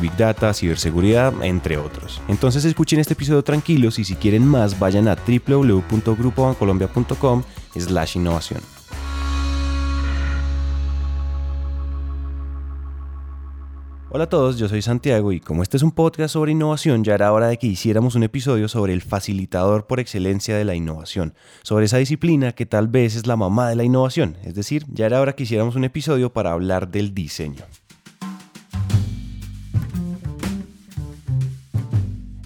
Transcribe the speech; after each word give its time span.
Big 0.00 0.16
Data, 0.16 0.54
ciberseguridad, 0.54 1.34
entre 1.42 1.76
otros. 1.76 2.22
Entonces 2.28 2.64
escuchen 2.64 3.00
este 3.00 3.14
episodio 3.14 3.42
tranquilos 3.44 3.98
y 3.98 4.04
si 4.04 4.14
quieren 4.16 4.46
más 4.46 4.78
vayan 4.78 5.08
a 5.08 5.16
www.grupobancolombia.com 5.16 7.42
slash 7.76 8.16
innovación. 8.16 8.60
Hola 14.12 14.24
a 14.24 14.28
todos, 14.28 14.58
yo 14.58 14.68
soy 14.68 14.82
Santiago 14.82 15.30
y 15.30 15.38
como 15.38 15.62
este 15.62 15.76
es 15.76 15.84
un 15.84 15.92
podcast 15.92 16.32
sobre 16.32 16.50
innovación, 16.50 17.04
ya 17.04 17.14
era 17.14 17.32
hora 17.32 17.46
de 17.46 17.58
que 17.58 17.68
hiciéramos 17.68 18.16
un 18.16 18.24
episodio 18.24 18.66
sobre 18.66 18.92
el 18.92 19.02
facilitador 19.02 19.86
por 19.86 20.00
excelencia 20.00 20.56
de 20.56 20.64
la 20.64 20.74
innovación, 20.74 21.32
sobre 21.62 21.84
esa 21.84 21.98
disciplina 21.98 22.50
que 22.50 22.66
tal 22.66 22.88
vez 22.88 23.14
es 23.14 23.28
la 23.28 23.36
mamá 23.36 23.68
de 23.68 23.76
la 23.76 23.84
innovación, 23.84 24.36
es 24.42 24.56
decir, 24.56 24.84
ya 24.88 25.06
era 25.06 25.20
hora 25.20 25.34
que 25.34 25.44
hiciéramos 25.44 25.76
un 25.76 25.84
episodio 25.84 26.32
para 26.32 26.50
hablar 26.50 26.88
del 26.88 27.14
diseño. 27.14 27.62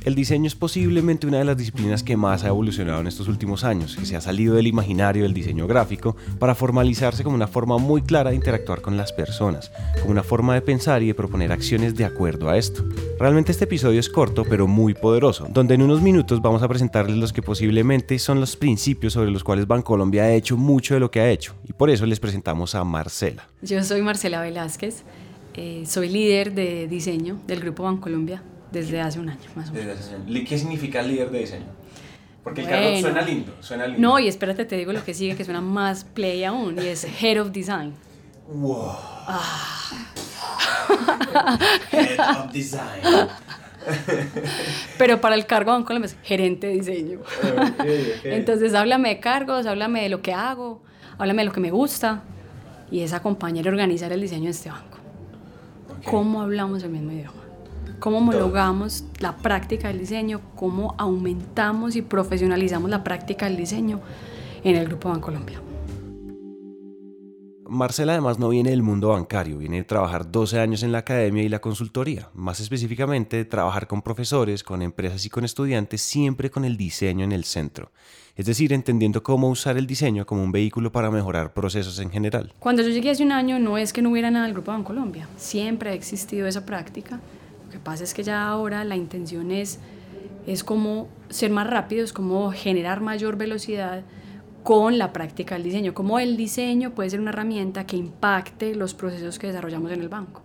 El 0.05 0.14
diseño 0.14 0.47
es 0.47 0.55
posiblemente 0.55 1.27
una 1.27 1.38
de 1.38 1.47
las 1.47 1.56
disciplinas 1.56 2.02
que 2.02 2.14
más 2.14 2.44
ha 2.44 2.48
evolucionado 2.48 3.00
en 3.00 3.06
estos 3.06 3.27
últimos 3.27 3.64
años, 3.64 3.97
que 3.97 4.05
se 4.05 4.16
ha 4.16 4.20
salido 4.20 4.55
del 4.55 4.66
imaginario 4.66 5.22
del 5.22 5.33
diseño 5.33 5.66
gráfico 5.66 6.14
para 6.38 6.55
formalizarse 6.55 7.24
como 7.24 7.36
una 7.36 7.46
forma 7.46 7.78
muy 7.78 8.02
clara 8.02 8.28
de 8.28 8.36
interactuar 8.36 8.83
con 8.83 8.98
las 8.98 9.14
personas, 9.14 9.72
como 10.00 10.11
una 10.11 10.22
forma 10.22 10.52
de 10.52 10.61
pensar 10.61 11.02
y 11.02 11.06
de 11.06 11.14
proponer 11.14 11.52
acciones 11.52 11.94
de 11.94 12.05
acuerdo 12.05 12.50
a 12.50 12.58
esto. 12.58 12.84
Realmente 13.19 13.50
este 13.50 13.64
episodio 13.64 13.98
es 13.98 14.11
corto 14.11 14.44
pero 14.44 14.66
muy 14.66 14.92
poderoso, 14.92 15.48
donde 15.48 15.72
en 15.72 15.80
unos 15.80 16.02
minutos 16.02 16.42
vamos 16.42 16.62
a 16.62 16.68
presentarles 16.68 17.16
los 17.16 17.33
que 17.33 17.41
posiblemente 17.41 18.18
son 18.18 18.41
los 18.41 18.56
principios 18.56 19.14
sobre 19.14 19.30
los 19.30 19.42
cuales 19.42 19.66
Bancolombia 19.66 20.24
ha 20.24 20.34
hecho 20.34 20.58
mucho 20.58 20.92
de 20.92 21.00
lo 21.00 21.11
que 21.11 21.20
ha 21.20 21.30
hecho, 21.30 21.55
y 21.66 21.72
por 21.72 21.89
eso 21.89 22.05
les 22.05 22.20
presentamos 22.20 22.74
a 22.74 22.84
Marcela. 22.84 23.48
Yo 23.62 23.83
soy 23.83 24.02
Marcela 24.02 24.42
Velázquez, 24.42 25.02
eh, 25.55 25.84
soy 25.86 26.11
líder 26.11 26.52
de 26.52 26.89
diseño 26.89 27.41
del 27.46 27.61
Grupo 27.61 27.84
Bancolombia 27.84 28.42
desde 28.75 29.00
hace 29.00 29.19
un 29.20 29.30
año, 29.30 29.41
más 29.55 29.70
o 29.70 29.72
menos. 29.72 30.11
¿Qué 30.47 30.58
significa 30.58 31.03
líder 31.03 31.30
de 31.30 31.39
diseño? 31.39 31.67
Porque 32.42 32.61
el 32.61 32.69
cargo 32.69 33.00
suena 33.00 33.22
lindo, 33.22 33.55
suena 33.61 33.86
lindo. 33.86 34.03
No, 34.03 34.19
y 34.19 34.28
espérate, 34.28 34.67
te 34.67 34.77
digo 34.77 34.92
lo 34.92 35.03
que 35.03 35.14
sigue, 35.14 35.34
que 35.34 35.44
suena 35.44 35.62
más 35.62 36.05
play 36.05 36.44
aún, 36.44 36.77
y 36.78 36.89
es 36.89 37.06
Head 37.22 37.41
of 37.41 37.52
Design. 37.52 37.95
Wow. 38.48 38.92
Ah. 39.27 39.91
Head 41.91 42.39
of 42.39 42.52
Design. 42.52 43.28
Pero 44.98 45.20
para 45.20 45.34
el 45.34 45.47
cargo 45.47 45.78
de 45.78 45.84
Colombia 45.84 46.06
es 46.06 46.17
gerente 46.22 46.67
de 46.67 46.75
diseño. 46.75 47.20
Entonces, 48.25 48.75
háblame 48.75 49.08
de 49.08 49.20
cargos, 49.20 49.67
háblame 49.67 50.02
de 50.02 50.11
lo 50.11 50.20
que 50.20 50.34
hago, 50.34 50.83
háblame 51.17 51.42
de 51.42 51.47
lo 51.47 51.52
que 51.52 51.61
me 51.61 51.70
gusta, 51.70 52.22
y 52.91 53.00
es 53.00 53.14
acompañar 53.14 53.64
y 53.64 53.69
organizar 53.69 54.12
el 54.12 54.20
diseño 54.20 54.45
de 54.45 54.50
este 54.50 54.69
banco. 54.69 54.98
¿Cómo 56.05 56.42
hablamos 56.42 56.83
el 56.83 56.91
mismo 56.91 57.12
idioma? 57.12 57.44
Cómo 58.05 58.19
homologamos 58.19 59.06
la 59.19 59.34
práctica 59.39 59.89
del 59.89 59.98
diseño, 59.98 60.42
cómo 60.56 60.95
aumentamos 60.98 61.96
y 61.96 62.02
profesionalizamos 62.02 62.90
la 62.90 63.02
práctica 63.02 63.46
del 63.46 63.56
diseño 63.56 63.98
en 64.62 64.77
el 64.77 64.84
Grupo 64.84 65.08
Bancolombia. 65.08 65.58
Marcela 67.67 68.12
además 68.12 68.39
no 68.39 68.51
viene 68.51 68.68
del 68.68 68.83
mundo 68.83 69.08
bancario, 69.08 69.56
viene 69.56 69.79
de 69.79 69.84
trabajar 69.84 70.30
12 70.30 70.61
años 70.61 70.83
en 70.83 70.92
la 70.92 70.98
academia 70.98 71.45
y 71.45 71.48
la 71.48 71.62
consultoría, 71.62 72.29
más 72.34 72.61
específicamente 72.61 73.39
de 73.39 73.46
trabajar 73.46 73.86
con 73.86 74.02
profesores, 74.02 74.62
con 74.62 74.83
empresas 74.83 75.24
y 75.24 75.30
con 75.30 75.46
estudiantes, 75.46 76.02
siempre 76.02 76.50
con 76.50 76.67
el 76.67 76.77
diseño 76.77 77.24
en 77.24 77.33
el 77.33 77.45
centro. 77.45 77.90
Es 78.36 78.45
decir, 78.45 78.74
entendiendo 78.74 79.23
cómo 79.23 79.48
usar 79.48 79.79
el 79.79 79.86
diseño 79.86 80.27
como 80.27 80.42
un 80.42 80.52
vehículo 80.52 80.92
para 80.92 81.11
mejorar 81.11 81.55
procesos 81.55 81.98
en 82.00 82.11
general. 82.11 82.52
Cuando 82.58 82.83
yo 82.83 82.90
llegué 82.90 83.08
hace 83.08 83.24
un 83.24 83.33
año 83.33 83.58
no 83.58 83.79
es 83.79 83.95
que 83.95 84.02
no 84.02 84.11
hubiera 84.11 84.30
nada 84.30 84.45
del 84.45 84.52
Grupo 84.52 84.73
Bancolombia, 84.73 85.27
siempre 85.39 85.89
ha 85.89 85.95
existido 85.95 86.46
esa 86.46 86.67
práctica 86.67 87.18
pasa 87.84 88.05
es 88.05 88.14
que 88.14 88.22
ya 88.22 88.48
ahora 88.48 88.83
la 88.84 88.96
intención 88.96 89.50
es, 89.50 89.78
es 90.46 90.64
como 90.64 91.08
ser 91.28 91.50
más 91.50 91.68
rápidos, 91.68 92.12
como 92.12 92.50
generar 92.52 93.00
mayor 93.00 93.36
velocidad 93.36 94.02
con 94.64 94.96
la 94.96 95.12
práctica 95.12 95.56
del 95.56 95.64
diseño, 95.64 95.92
como 95.92 96.18
el 96.18 96.36
diseño 96.39 96.94
puede 96.94 97.11
ser 97.11 97.20
una 97.20 97.30
herramienta 97.30 97.86
que 97.86 97.96
impacte 97.96 98.74
los 98.74 98.94
procesos 98.94 99.39
que 99.39 99.48
desarrollamos 99.48 99.92
en 99.92 100.00
el 100.00 100.08
banco, 100.08 100.40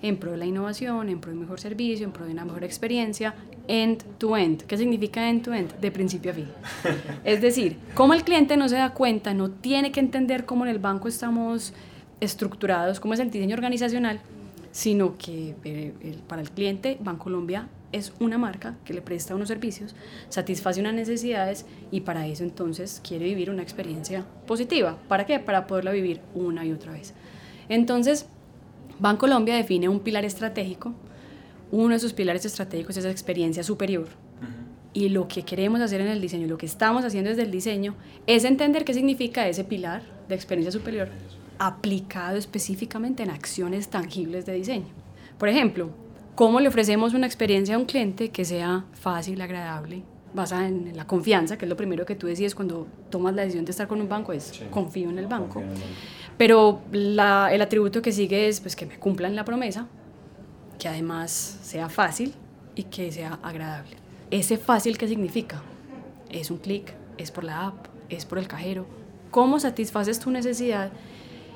en 0.00 0.16
pro 0.16 0.30
de 0.30 0.36
la 0.36 0.46
innovación, 0.46 1.08
en 1.08 1.18
pro 1.18 1.32
de 1.32 1.38
un 1.38 1.42
mejor 1.42 1.58
servicio, 1.58 2.06
en 2.06 2.12
pro 2.12 2.24
de 2.24 2.32
una 2.32 2.44
mejor 2.44 2.62
experiencia, 2.62 3.34
end 3.66 4.04
to 4.18 4.36
end. 4.36 4.62
¿Qué 4.62 4.76
significa 4.76 5.28
end 5.28 5.42
to 5.42 5.52
end? 5.52 5.74
De 5.80 5.90
principio 5.90 6.30
a 6.30 6.34
fin. 6.34 6.46
Es 7.24 7.40
decir, 7.40 7.76
como 7.94 8.14
el 8.14 8.22
cliente 8.22 8.56
no 8.56 8.68
se 8.68 8.76
da 8.76 8.90
cuenta, 8.90 9.34
no 9.34 9.50
tiene 9.50 9.90
que 9.90 9.98
entender 9.98 10.44
cómo 10.44 10.64
en 10.64 10.70
el 10.70 10.78
banco 10.78 11.08
estamos 11.08 11.72
estructurados, 12.20 13.00
cómo 13.00 13.14
es 13.14 13.20
el 13.20 13.30
diseño 13.30 13.54
organizacional, 13.54 14.20
sino 14.74 15.16
que 15.16 15.54
eh, 15.62 16.18
para 16.26 16.42
el 16.42 16.50
cliente 16.50 16.98
Bancolombia 17.00 17.68
es 17.92 18.12
una 18.18 18.38
marca 18.38 18.76
que 18.84 18.92
le 18.92 19.02
presta 19.02 19.36
unos 19.36 19.46
servicios, 19.46 19.94
satisface 20.28 20.80
unas 20.80 20.94
necesidades 20.94 21.64
y 21.92 22.00
para 22.00 22.26
eso 22.26 22.42
entonces 22.42 23.00
quiere 23.06 23.26
vivir 23.26 23.50
una 23.50 23.62
experiencia 23.62 24.26
positiva. 24.48 24.98
¿Para 25.06 25.26
qué? 25.26 25.38
Para 25.38 25.68
poderla 25.68 25.92
vivir 25.92 26.20
una 26.34 26.66
y 26.66 26.72
otra 26.72 26.90
vez. 26.90 27.14
Entonces, 27.68 28.26
Bancolombia 28.98 29.54
define 29.54 29.88
un 29.88 30.00
pilar 30.00 30.24
estratégico. 30.24 30.92
Uno 31.70 31.94
de 31.94 32.00
sus 32.00 32.12
pilares 32.12 32.44
estratégicos 32.44 32.96
es 32.96 33.04
la 33.04 33.12
experiencia 33.12 33.62
superior. 33.62 34.08
Y 34.92 35.08
lo 35.10 35.28
que 35.28 35.44
queremos 35.44 35.80
hacer 35.80 36.00
en 36.00 36.08
el 36.08 36.20
diseño, 36.20 36.48
lo 36.48 36.58
que 36.58 36.66
estamos 36.66 37.04
haciendo 37.04 37.30
desde 37.30 37.42
el 37.42 37.52
diseño, 37.52 37.94
es 38.26 38.42
entender 38.42 38.84
qué 38.84 38.92
significa 38.92 39.46
ese 39.46 39.62
pilar 39.62 40.02
de 40.28 40.34
experiencia 40.34 40.72
superior 40.72 41.10
aplicado 41.58 42.36
específicamente 42.36 43.22
en 43.22 43.30
acciones 43.30 43.88
tangibles 43.88 44.46
de 44.46 44.54
diseño. 44.54 44.88
Por 45.38 45.48
ejemplo, 45.48 45.90
¿cómo 46.34 46.60
le 46.60 46.68
ofrecemos 46.68 47.14
una 47.14 47.26
experiencia 47.26 47.74
a 47.74 47.78
un 47.78 47.84
cliente 47.84 48.30
que 48.30 48.44
sea 48.44 48.84
fácil, 48.92 49.40
agradable, 49.40 50.02
basada 50.34 50.66
en 50.66 50.96
la 50.96 51.06
confianza, 51.06 51.56
que 51.56 51.64
es 51.64 51.68
lo 51.68 51.76
primero 51.76 52.04
que 52.04 52.16
tú 52.16 52.26
decides 52.26 52.54
cuando 52.54 52.86
tomas 53.08 53.34
la 53.34 53.42
decisión 53.42 53.64
de 53.64 53.70
estar 53.70 53.86
con 53.86 54.00
un 54.00 54.08
banco, 54.08 54.32
es 54.32 54.62
confío 54.70 55.08
en 55.10 55.18
el 55.18 55.26
banco. 55.26 55.62
Pero 56.36 56.82
el 56.92 57.18
atributo 57.62 58.02
que 58.02 58.12
sigue 58.12 58.48
es 58.48 58.60
pues, 58.60 58.74
que 58.74 58.86
me 58.86 58.98
cumplan 58.98 59.36
la 59.36 59.44
promesa, 59.44 59.86
que 60.78 60.88
además 60.88 61.58
sea 61.62 61.88
fácil 61.88 62.34
y 62.74 62.84
que 62.84 63.12
sea 63.12 63.38
agradable. 63.42 63.96
¿Ese 64.30 64.58
fácil 64.58 64.98
qué 64.98 65.06
significa? 65.06 65.62
Es 66.28 66.50
un 66.50 66.58
clic, 66.58 66.92
es 67.16 67.30
por 67.30 67.44
la 67.44 67.66
app, 67.66 67.86
es 68.08 68.24
por 68.24 68.38
el 68.38 68.48
cajero. 68.48 68.86
¿Cómo 69.30 69.60
satisfaces 69.60 70.18
tu 70.18 70.30
necesidad 70.30 70.90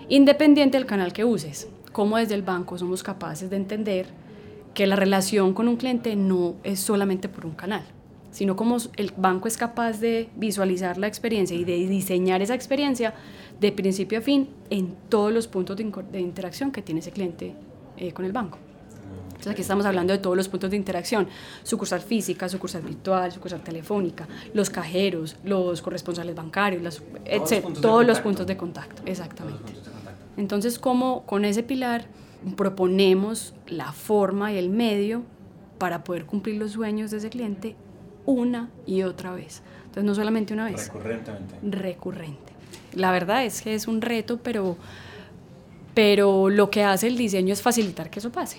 independiente 0.09 0.79
del 0.79 0.87
canal 0.87 1.13
que 1.13 1.25
uses. 1.25 1.69
Como 1.93 2.17
desde 2.17 2.35
el 2.35 2.43
banco 2.43 2.79
somos 2.79 3.03
capaces 3.03 3.51
de 3.51 3.57
entender 3.57 4.07
que 4.75 4.87
la 4.87 4.97
relación 4.97 5.55
con 5.55 5.69
un 5.69 5.77
cliente 5.77 6.15
no 6.17 6.55
es 6.63 6.81
solamente 6.81 7.29
por 7.29 7.45
un 7.47 7.53
canal, 7.53 7.83
sino 8.31 8.57
como 8.57 8.77
el 8.97 9.13
banco 9.17 9.49
es 9.49 9.57
capaz 9.57 9.99
de 10.01 10.29
visualizar 10.37 10.99
la 10.99 11.09
experiencia 11.09 11.57
y 11.57 11.65
de 11.65 11.77
diseñar 11.89 12.43
esa 12.43 12.55
experiencia 12.55 13.15
de 13.61 13.73
principio 13.73 14.19
a 14.19 14.23
fin 14.23 14.49
en 14.71 14.95
todos 15.09 15.33
los 15.33 15.49
puntos 15.49 15.77
de, 15.77 16.21
interacción 16.21 16.71
que 16.71 16.83
tiene 16.83 17.01
ese 17.01 17.11
cliente 17.11 17.55
eh, 17.97 18.13
con 18.13 18.25
el 18.25 18.33
banco. 18.33 18.59
Entonces 19.39 19.53
aquí 19.53 19.63
estamos 19.63 19.87
hablando 19.87 20.13
de 20.13 20.19
todos 20.19 20.37
los 20.37 20.49
puntos 20.49 20.71
de 20.71 20.77
interacción, 20.77 21.29
sucursal 21.63 22.01
física, 22.01 22.49
sucursal 22.49 22.83
virtual, 22.83 23.31
sucursal 23.31 23.63
telefónica, 23.63 24.27
los 24.53 24.69
cajeros, 24.69 25.37
los 25.45 25.81
corresponsales 25.81 26.35
bancarios, 26.35 27.03
etc. 27.25 27.65
Todos 27.81 28.05
los 28.05 28.19
puntos 28.19 28.47
de 28.49 28.57
contacto, 28.57 29.03
exactamente. 29.07 29.88
Entonces, 30.39 30.79
¿cómo 30.79 31.27
con 31.27 31.45
ese 31.45 31.65
pilar 31.65 32.07
proponemos 32.57 33.55
la 33.67 33.93
forma 33.93 34.53
y 34.53 34.57
el 34.57 34.71
medio 34.71 35.25
para 35.79 36.05
poder 36.05 36.27
cumplir 36.27 36.57
los 36.57 36.71
sueños 36.73 37.11
de 37.11 37.17
ese 37.17 37.29
cliente 37.29 37.75
una 38.25 38.71
y 38.87 39.03
otra 39.03 39.35
vez? 39.35 39.63
Entonces, 39.81 40.05
no 40.05 40.15
solamente 40.15 40.55
una 40.55 40.67
vez. 40.67 40.87
Recurrentemente. 40.87 41.55
Recurrente. 41.63 42.53
La 42.95 43.11
verdad 43.11 43.45
es 43.45 43.63
que 43.63 43.75
es 43.75 43.89
un 43.89 44.01
reto, 44.01 44.39
pero, 44.41 44.77
pero 45.93 46.49
lo 46.51 46.71
que 46.71 46.85
hace 46.85 47.09
el 47.09 47.17
diseño 47.17 47.53
es 47.53 47.61
facilitar 47.61 48.09
que 48.09 48.21
eso 48.21 48.31
pase. 48.31 48.59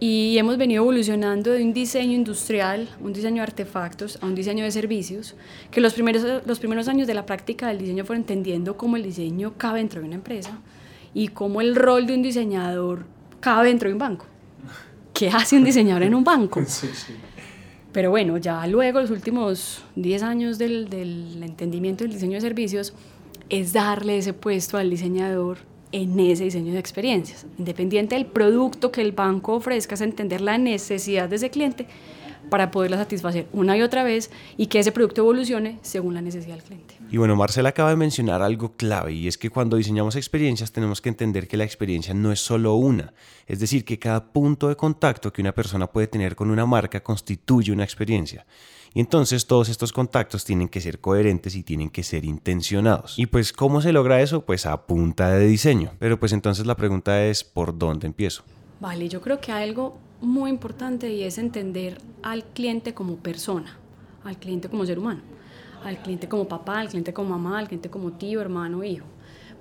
Y 0.00 0.38
hemos 0.38 0.56
venido 0.56 0.82
evolucionando 0.84 1.50
de 1.50 1.62
un 1.62 1.74
diseño 1.74 2.14
industrial, 2.14 2.88
un 3.02 3.12
diseño 3.12 3.36
de 3.36 3.42
artefactos, 3.42 4.18
a 4.22 4.26
un 4.26 4.34
diseño 4.34 4.64
de 4.64 4.70
servicios, 4.70 5.36
que 5.70 5.82
los 5.82 5.92
primeros, 5.92 6.46
los 6.46 6.58
primeros 6.58 6.88
años 6.88 7.06
de 7.06 7.12
la 7.12 7.26
práctica 7.26 7.68
del 7.68 7.78
diseño 7.78 8.06
fueron 8.06 8.22
entendiendo 8.22 8.78
cómo 8.78 8.96
el 8.96 9.02
diseño 9.02 9.52
cabe 9.58 9.80
dentro 9.80 10.00
de 10.00 10.06
una 10.06 10.16
empresa 10.16 10.60
y 11.14 11.28
cómo 11.28 11.60
el 11.60 11.76
rol 11.76 12.06
de 12.06 12.14
un 12.14 12.22
diseñador 12.22 13.06
cabe 13.40 13.68
dentro 13.68 13.88
de 13.88 13.94
un 13.94 13.98
banco. 13.98 14.26
¿qué 15.14 15.28
hace 15.28 15.56
un 15.56 15.64
diseñador 15.64 16.02
en 16.02 16.14
un 16.14 16.24
banco? 16.24 16.60
Pero 17.92 18.10
bueno, 18.10 18.36
ya 18.38 18.66
luego 18.66 19.00
los 19.00 19.10
últimos 19.10 19.82
10 19.94 20.22
años 20.24 20.58
del, 20.58 20.90
del 20.90 21.40
entendimiento 21.42 22.02
del 22.02 22.12
diseño 22.12 22.34
de 22.34 22.40
servicios 22.40 22.92
es 23.48 23.72
darle 23.72 24.18
ese 24.18 24.32
puesto 24.32 24.76
al 24.76 24.90
diseñador 24.90 25.58
en 25.92 26.18
ese 26.18 26.42
diseño 26.42 26.72
de 26.72 26.80
experiencias. 26.80 27.46
Independiente 27.56 28.16
del 28.16 28.26
producto 28.26 28.90
que 28.90 29.00
el 29.00 29.12
banco 29.12 29.54
ofrezca, 29.54 29.94
es 29.94 30.00
entender 30.00 30.40
la 30.40 30.58
necesidad 30.58 31.28
de 31.28 31.36
ese 31.36 31.50
cliente 31.50 31.86
para 32.50 32.70
poderla 32.70 32.96
satisfacer 32.96 33.46
una 33.52 33.76
y 33.76 33.82
otra 33.82 34.04
vez 34.04 34.30
y 34.56 34.66
que 34.66 34.78
ese 34.78 34.92
producto 34.92 35.22
evolucione 35.22 35.78
según 35.82 36.14
la 36.14 36.22
necesidad 36.22 36.56
del 36.56 36.64
cliente. 36.64 36.94
Y 37.10 37.16
bueno, 37.16 37.36
Marcela 37.36 37.70
acaba 37.70 37.90
de 37.90 37.96
mencionar 37.96 38.42
algo 38.42 38.72
clave 38.76 39.12
y 39.12 39.28
es 39.28 39.38
que 39.38 39.50
cuando 39.50 39.76
diseñamos 39.76 40.16
experiencias 40.16 40.72
tenemos 40.72 41.00
que 41.00 41.08
entender 41.08 41.48
que 41.48 41.56
la 41.56 41.64
experiencia 41.64 42.14
no 42.14 42.32
es 42.32 42.40
solo 42.40 42.74
una, 42.74 43.12
es 43.46 43.60
decir, 43.60 43.84
que 43.84 43.98
cada 43.98 44.32
punto 44.32 44.68
de 44.68 44.76
contacto 44.76 45.32
que 45.32 45.42
una 45.42 45.52
persona 45.52 45.86
puede 45.86 46.06
tener 46.06 46.34
con 46.36 46.50
una 46.50 46.66
marca 46.66 47.02
constituye 47.02 47.72
una 47.72 47.84
experiencia. 47.84 48.46
Y 48.96 49.00
entonces 49.00 49.46
todos 49.46 49.68
estos 49.68 49.92
contactos 49.92 50.44
tienen 50.44 50.68
que 50.68 50.80
ser 50.80 51.00
coherentes 51.00 51.56
y 51.56 51.64
tienen 51.64 51.90
que 51.90 52.04
ser 52.04 52.24
intencionados. 52.24 53.18
Y 53.18 53.26
pues, 53.26 53.52
¿cómo 53.52 53.80
se 53.82 53.92
logra 53.92 54.22
eso? 54.22 54.44
Pues 54.46 54.66
a 54.66 54.86
punta 54.86 55.30
de 55.30 55.46
diseño. 55.46 55.90
Pero 55.98 56.20
pues 56.20 56.32
entonces 56.32 56.64
la 56.64 56.76
pregunta 56.76 57.24
es, 57.24 57.42
¿por 57.42 57.76
dónde 57.76 58.06
empiezo? 58.06 58.44
Vale, 58.80 59.08
yo 59.08 59.20
creo 59.20 59.40
que 59.40 59.52
hay 59.52 59.68
algo 59.68 59.96
muy 60.20 60.50
importante 60.50 61.12
y 61.12 61.22
es 61.22 61.38
entender 61.38 61.98
al 62.22 62.44
cliente 62.44 62.94
como 62.94 63.16
persona, 63.16 63.76
al 64.24 64.36
cliente 64.38 64.68
como 64.68 64.84
ser 64.84 64.98
humano, 64.98 65.20
al 65.84 65.98
cliente 65.98 66.28
como 66.28 66.48
papá, 66.48 66.80
al 66.80 66.88
cliente 66.88 67.12
como 67.12 67.30
mamá, 67.30 67.58
al 67.58 67.68
cliente 67.68 67.90
como 67.90 68.12
tío, 68.12 68.40
hermano, 68.40 68.82
hijo. 68.84 69.06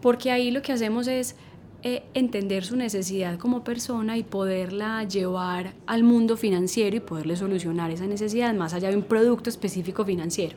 Porque 0.01 0.31
ahí 0.31 0.51
lo 0.51 0.62
que 0.62 0.74
hacemos 0.74 1.07
es 1.07 1.36
eh, 1.85 2.03
entender 2.13 2.63
su 2.63 2.77
necesidad 2.77 3.38
como 3.38 3.65
persona 3.65 4.18
y 4.18 4.24
poderla 4.24 5.03
llevar 5.03 5.74
al 5.85 6.03
mundo 6.03 6.38
financiero 6.38 6.95
y 6.95 7.01
poderle 7.01 7.35
solucionar 7.35 7.91
esa 7.91 8.07
necesidad 8.07 8.53
más 8.53 8.74
allá 8.74 8.89
de 8.89 8.95
un 8.95 9.03
producto 9.03 9.50
específico 9.50 10.06
financiero. 10.06 10.56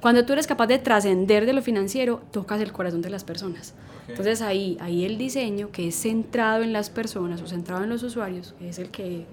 Cuando 0.00 0.24
tú 0.24 0.34
eres 0.34 0.46
capaz 0.46 0.68
de 0.68 0.78
trascender 0.78 1.46
de 1.46 1.52
lo 1.52 1.62
financiero, 1.62 2.22
tocas 2.30 2.60
el 2.60 2.70
corazón 2.70 3.02
de 3.02 3.10
las 3.10 3.24
personas. 3.24 3.74
Entonces 4.06 4.40
ahí, 4.40 4.76
ahí 4.80 5.04
el 5.04 5.18
diseño 5.18 5.72
que 5.72 5.88
es 5.88 5.96
centrado 5.96 6.62
en 6.62 6.72
las 6.72 6.90
personas 6.90 7.42
o 7.42 7.48
centrado 7.48 7.82
en 7.82 7.90
los 7.90 8.04
usuarios, 8.04 8.54
es 8.60 8.78
el 8.78 8.90
que, 8.90 9.26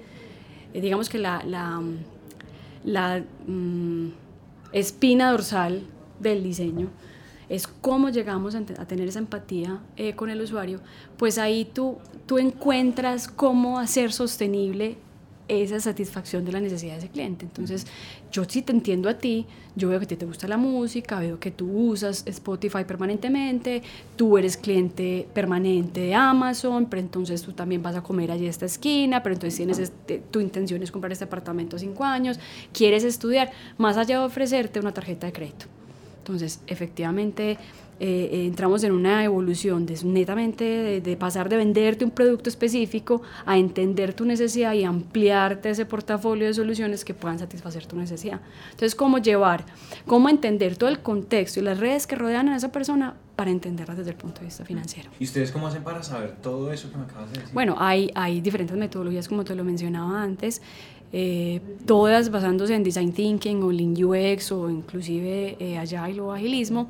eh, 0.74 0.82
digamos 0.82 1.10
que 1.10 1.20
la, 1.20 1.44
la, 1.46 1.80
la 2.84 3.24
mm, 3.46 4.08
espina 4.72 5.30
dorsal 5.30 5.84
del 6.20 6.42
diseño, 6.42 6.90
es 7.50 7.68
cómo 7.68 8.10
llegamos 8.10 8.56
a, 8.56 8.64
tener 8.86 9.08
esa 9.08 9.20
empatía 9.20 9.80
eh, 9.98 10.16
con 10.16 10.30
el 10.30 10.42
usuario, 10.42 10.80
pues 11.18 11.38
ahí 11.38 11.66
tú, 11.66 11.98
tú 12.26 12.38
encuentras 12.38 13.28
cómo 13.28 13.80
hacer 13.80 14.12
sostenible 14.12 14.98
esa 15.48 15.80
satisfacción 15.80 16.44
de 16.44 16.52
la 16.52 16.60
necesidad 16.60 16.94
de 16.94 17.00
ese 17.00 17.10
cliente. 17.10 17.46
Entonces, 17.46 17.86
yo 18.32 18.46
sí 18.46 18.62
te 18.62 18.72
entiendo 18.72 19.10
a 19.10 19.16
ti, 19.16 19.46
yo 19.76 19.90
veo 19.90 20.00
que 20.00 20.06
te, 20.06 20.16
te 20.16 20.26
gusta 20.26 20.48
la 20.48 20.58
música, 20.58 21.20
veo 21.20 21.40
que 21.40 21.52
tú 21.52 21.70
usas 21.70 22.24
Spotify 22.26 22.84
permanentemente, 22.86 23.84
tú 24.16 24.38
eres 24.38 24.58
cliente 24.58 25.28
permanente 25.34 26.02
de 26.02 26.16
Amazon, 26.16 26.88
pero 26.88 27.02
entonces 27.02 27.44
tú 27.44 27.54
también 27.54 27.84
vas 27.84 27.96
a 27.96 28.02
comer 28.02 28.32
allí 28.32 28.48
a 28.48 28.50
esta 28.50 28.66
esquina, 28.66 29.22
pero 29.22 29.36
entonces 29.36 29.58
tienes 29.58 29.80
este, 29.80 30.22
tu 30.32 30.40
intención 30.40 30.82
es 30.82 30.92
comprar 30.92 31.12
este 31.12 31.26
apartamento 31.26 31.76
a 31.76 31.80
cinco 31.80 32.04
años, 32.04 32.40
quieres 32.74 33.04
estudiar, 33.04 33.52
más 33.78 33.98
allá 33.98 34.20
de 34.20 34.26
ofrecerte 34.26 34.80
una 34.80 34.94
tarjeta 34.94 35.28
de 35.28 35.34
crédito. 35.34 35.66
Entonces, 36.26 36.60
efectivamente, 36.66 37.52
eh, 37.52 38.30
eh, 38.32 38.46
entramos 38.48 38.84
en 38.84 38.92
una 38.92 39.24
evolución 39.24 39.86
de, 39.86 39.96
netamente 40.04 41.00
de, 41.00 41.18
pasar 41.18 41.50
de 41.50 41.56
venderte 41.56 42.04
un 42.04 42.10
producto 42.10 42.50
específico 42.50 43.22
a 43.46 43.60
entender 43.60 44.16
tu 44.16 44.26
necesidad 44.26 44.74
y 44.74 44.84
ampliarte 44.84 45.70
ese 45.70 45.86
portafolio 45.86 46.48
de 46.48 46.56
soluciones 46.56 47.06
que 47.06 47.14
puedan 47.14 47.38
satisfacer 47.38 47.86
tu 47.86 47.96
necesidad. 47.96 48.42
Entonces, 48.72 48.96
cómo 48.96 49.20
llevar, 49.20 49.66
cómo 50.08 50.30
entender 50.30 50.78
todo 50.78 50.90
el 50.90 51.00
contexto 51.00 51.60
y 51.60 51.64
las 51.64 51.80
redes 51.80 52.08
que 52.08 52.16
rodean 52.16 52.50
a 52.50 52.58
esa 52.58 52.72
persona 52.72 53.16
para 53.36 53.52
entenderla 53.52 53.96
desde 53.96 54.12
el 54.12 54.18
punto 54.18 54.40
de 54.40 54.48
vista 54.48 54.66
financiero. 54.66 55.10
¿Y 55.20 55.26
ustedes 55.26 55.52
cómo 55.52 55.68
hacen 55.68 55.84
para 55.84 56.02
saber 56.04 56.36
todo 56.42 56.72
eso 56.72 56.92
que 56.92 56.98
me 56.98 57.04
acabas 57.04 57.32
de 57.32 57.40
decir? 57.40 57.54
Bueno, 57.54 57.76
hay, 57.78 58.10
hay 58.16 58.42
diferentes 58.42 58.76
metodologías, 58.76 59.28
como 59.28 59.44
te 59.44 59.56
lo 59.56 59.64
mencionaba 59.64 60.22
antes. 60.24 60.62
Eh, 61.18 61.62
todas 61.86 62.28
basándose 62.28 62.76
en 62.76 62.84
design 62.84 63.14
thinking 63.14 63.64
o 63.64 63.72
lean 63.72 63.96
UX 63.96 64.52
o 64.52 64.70
inclusive 64.70 65.56
eh, 65.62 65.78
agile 65.78 66.20
o 66.20 66.34
agilismo. 66.34 66.90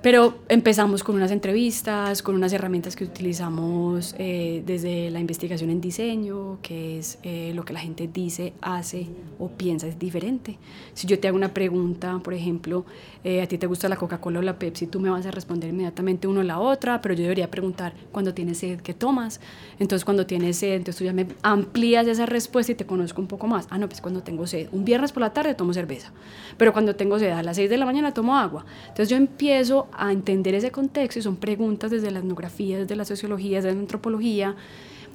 Pero 0.00 0.38
empezamos 0.48 1.02
con 1.02 1.16
unas 1.16 1.32
entrevistas, 1.32 2.22
con 2.22 2.36
unas 2.36 2.52
herramientas 2.52 2.94
que 2.94 3.02
utilizamos 3.02 4.14
eh, 4.16 4.62
desde 4.64 5.10
la 5.10 5.18
investigación 5.18 5.70
en 5.70 5.80
diseño, 5.80 6.58
que 6.62 7.00
es 7.00 7.18
eh, 7.24 7.50
lo 7.52 7.64
que 7.64 7.72
la 7.72 7.80
gente 7.80 8.06
dice, 8.06 8.52
hace 8.60 9.08
o 9.40 9.48
piensa 9.48 9.88
es 9.88 9.98
diferente. 9.98 10.56
Si 10.94 11.08
yo 11.08 11.18
te 11.18 11.26
hago 11.26 11.36
una 11.36 11.52
pregunta, 11.52 12.20
por 12.22 12.32
ejemplo, 12.32 12.84
eh, 13.24 13.42
a 13.42 13.48
ti 13.48 13.58
te 13.58 13.66
gusta 13.66 13.88
la 13.88 13.96
Coca-Cola 13.96 14.38
o 14.38 14.42
la 14.42 14.56
Pepsi, 14.56 14.86
tú 14.86 15.00
me 15.00 15.10
vas 15.10 15.26
a 15.26 15.32
responder 15.32 15.70
inmediatamente 15.70 16.28
uno 16.28 16.40
o 16.40 16.44
la 16.44 16.60
otra, 16.60 17.00
pero 17.00 17.14
yo 17.14 17.22
debería 17.22 17.50
preguntar 17.50 17.92
cuando 18.12 18.32
tienes 18.32 18.58
sed, 18.58 18.80
¿qué 18.80 18.94
tomas? 18.94 19.40
Entonces 19.80 20.04
cuando 20.04 20.26
tienes 20.26 20.58
sed, 20.58 20.74
entonces 20.74 20.98
tú 20.98 21.04
ya 21.06 21.12
me 21.12 21.26
amplías 21.42 22.06
esa 22.06 22.24
respuesta 22.24 22.70
y 22.70 22.76
te 22.76 22.86
conozco 22.86 23.20
un 23.20 23.26
poco 23.26 23.48
más. 23.48 23.66
Ah, 23.68 23.78
no, 23.78 23.88
pues 23.88 24.00
cuando 24.00 24.22
tengo 24.22 24.46
sed. 24.46 24.68
Un 24.70 24.84
viernes 24.84 25.10
por 25.10 25.22
la 25.22 25.32
tarde 25.32 25.56
tomo 25.56 25.74
cerveza, 25.74 26.12
pero 26.56 26.72
cuando 26.72 26.94
tengo 26.94 27.18
sed 27.18 27.30
a 27.30 27.42
las 27.42 27.56
6 27.56 27.68
de 27.68 27.76
la 27.78 27.84
mañana 27.84 28.14
tomo 28.14 28.36
agua. 28.36 28.64
Entonces 28.82 29.08
yo 29.08 29.16
empiezo 29.16 29.88
a 29.98 30.12
entender 30.12 30.54
ese 30.54 30.70
contexto 30.70 31.18
y 31.18 31.22
son 31.22 31.36
preguntas 31.36 31.90
desde 31.90 32.10
la 32.10 32.20
etnografía, 32.20 32.78
desde 32.78 32.96
la 32.96 33.04
sociología, 33.04 33.58
desde 33.58 33.74
la 33.74 33.80
antropología, 33.80 34.56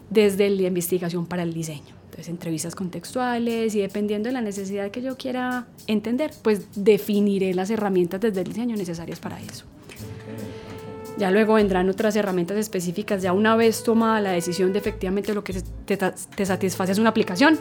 desde 0.09 0.49
la 0.49 0.67
investigación 0.67 1.25
para 1.25 1.43
el 1.43 1.53
diseño. 1.53 1.95
Entonces, 2.05 2.29
entrevistas 2.29 2.75
contextuales 2.75 3.73
y 3.73 3.81
dependiendo 3.81 4.29
de 4.29 4.33
la 4.33 4.41
necesidad 4.41 4.91
que 4.91 5.01
yo 5.01 5.17
quiera 5.17 5.65
entender, 5.87 6.31
pues 6.43 6.67
definiré 6.75 7.53
las 7.53 7.71
herramientas 7.71 8.21
desde 8.21 8.41
el 8.41 8.47
diseño 8.47 8.75
necesarias 8.75 9.19
para 9.19 9.41
eso. 9.41 9.65
Ya 11.17 11.31
luego 11.31 11.55
vendrán 11.55 11.89
otras 11.89 12.15
herramientas 12.15 12.57
específicas, 12.57 13.21
ya 13.21 13.33
una 13.33 13.55
vez 13.55 13.83
tomada 13.83 14.19
la 14.19 14.31
decisión 14.31 14.73
de 14.73 14.79
efectivamente 14.79 15.33
lo 15.33 15.43
que 15.43 15.53
te, 15.85 15.97
te 15.97 16.45
satisface 16.45 16.91
es 16.91 16.99
una 16.99 17.09
aplicación, 17.09 17.59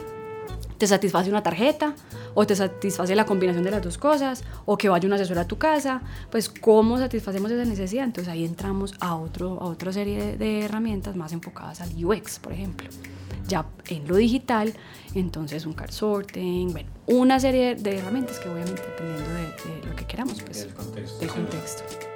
te 0.83 0.87
satisface 0.87 1.29
una 1.29 1.41
tarjeta 1.41 1.95
o 2.33 2.45
te 2.45 2.57
satisface 2.57 3.15
la 3.15 3.25
combinación 3.25 3.63
de 3.63 3.71
las 3.71 3.81
dos 3.81 3.97
cosas 3.97 4.43
o 4.65 4.77
que 4.77 4.89
vaya 4.89 5.07
un 5.07 5.13
asesor 5.13 5.39
a 5.39 5.47
tu 5.47 5.57
casa, 5.57 6.01
pues 6.29 6.49
cómo 6.49 6.97
satisfacemos 6.97 7.49
esa 7.51 7.63
necesidad. 7.63 8.03
Entonces 8.03 8.29
ahí 8.29 8.43
entramos 8.43 8.93
a, 8.99 9.15
otro, 9.15 9.61
a 9.61 9.65
otra 9.65 9.93
serie 9.93 10.35
de, 10.35 10.65
herramientas 10.65 11.15
más 11.15 11.31
enfocadas 11.31 11.79
al 11.79 11.89
UX, 12.03 12.37
por 12.39 12.51
ejemplo. 12.51 12.89
Ya 13.47 13.65
en 13.87 14.05
lo 14.09 14.17
digital, 14.17 14.73
entonces 15.15 15.65
un 15.65 15.71
card 15.71 15.91
sorting, 15.91 16.73
bueno, 16.73 16.89
una 17.07 17.39
serie 17.39 17.75
de 17.75 17.99
herramientas 17.99 18.39
que 18.39 18.49
obviamente 18.49 18.81
dependiendo 18.81 19.29
de, 19.29 19.87
lo 19.87 19.95
que 19.95 20.05
queramos, 20.05 20.41
pues, 20.41 20.67
del 21.19 21.29
contexto. 21.29 22.12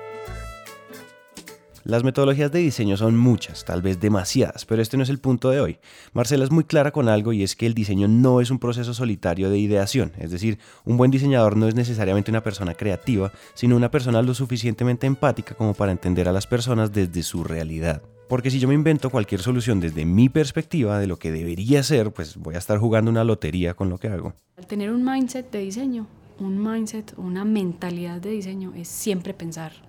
Las 1.88 2.04
metodologías 2.04 2.52
de 2.52 2.60
diseño 2.60 2.98
son 2.98 3.18
muchas, 3.18 3.64
tal 3.64 3.82
vez 3.82 4.02
demasiadas, 4.02 4.66
pero 4.66 4.82
este 4.82 4.98
no 4.98 5.04
es 5.04 5.10
el 5.10 5.20
punto 5.20 5.52
de 5.52 5.62
hoy. 5.62 5.78
Marcela 6.12 6.44
es 6.44 6.52
muy 6.52 6.66
clara 6.66 6.92
con 6.92 7.08
algo 7.08 7.32
y 7.32 7.44
es 7.44 7.56
que 7.56 7.66
el 7.66 7.74
diseño 7.74 8.10
no 8.10 8.42
es 8.42 8.52
un 8.52 8.60
proceso 8.60 8.94
solitario 8.94 9.50
de 9.50 9.58
ideación, 9.58 10.12
es 10.18 10.30
decir, 10.30 10.60
un 10.84 10.98
buen 10.98 11.12
diseñador 11.12 11.56
no 11.56 11.66
es 11.66 11.76
necesariamente 11.76 12.30
una 12.30 12.44
persona 12.44 12.74
creativa, 12.74 13.32
sino 13.54 13.78
una 13.78 13.90
persona 13.90 14.22
lo 14.22 14.34
suficientemente 14.34 15.08
empática 15.08 15.56
como 15.56 15.74
para 15.74 15.94
entender 15.94 16.28
a 16.28 16.34
las 16.34 16.46
personas 16.46 16.92
desde 16.92 17.24
su 17.24 17.46
realidad. 17.46 18.02
Porque 18.28 18.52
si 18.52 18.60
yo 18.60 18.68
me 18.68 18.74
invento 18.74 19.10
cualquier 19.10 19.40
solución 19.40 19.80
desde 19.80 20.04
mi 20.04 20.28
perspectiva 20.28 21.00
de 21.00 21.08
lo 21.08 21.16
que 21.16 21.32
debería 21.32 21.84
ser, 21.84 22.12
pues 22.12 22.36
voy 22.36 22.56
a 22.56 22.58
estar 22.58 22.80
jugando 22.80 23.10
una 23.10 23.24
lotería 23.24 23.76
con 23.76 23.88
lo 23.88 23.98
que 23.98 24.10
hago. 24.10 24.34
Al 24.58 24.68
tener 24.68 24.92
un 24.92 25.06
mindset 25.06 25.50
de 25.52 25.60
diseño, 25.60 26.06
un 26.38 26.62
mindset, 26.62 27.14
una 27.16 27.46
mentalidad 27.46 28.20
de 28.20 28.32
diseño 28.32 28.74
es 28.76 28.90
siempre 28.90 29.34
pensar 29.34 29.87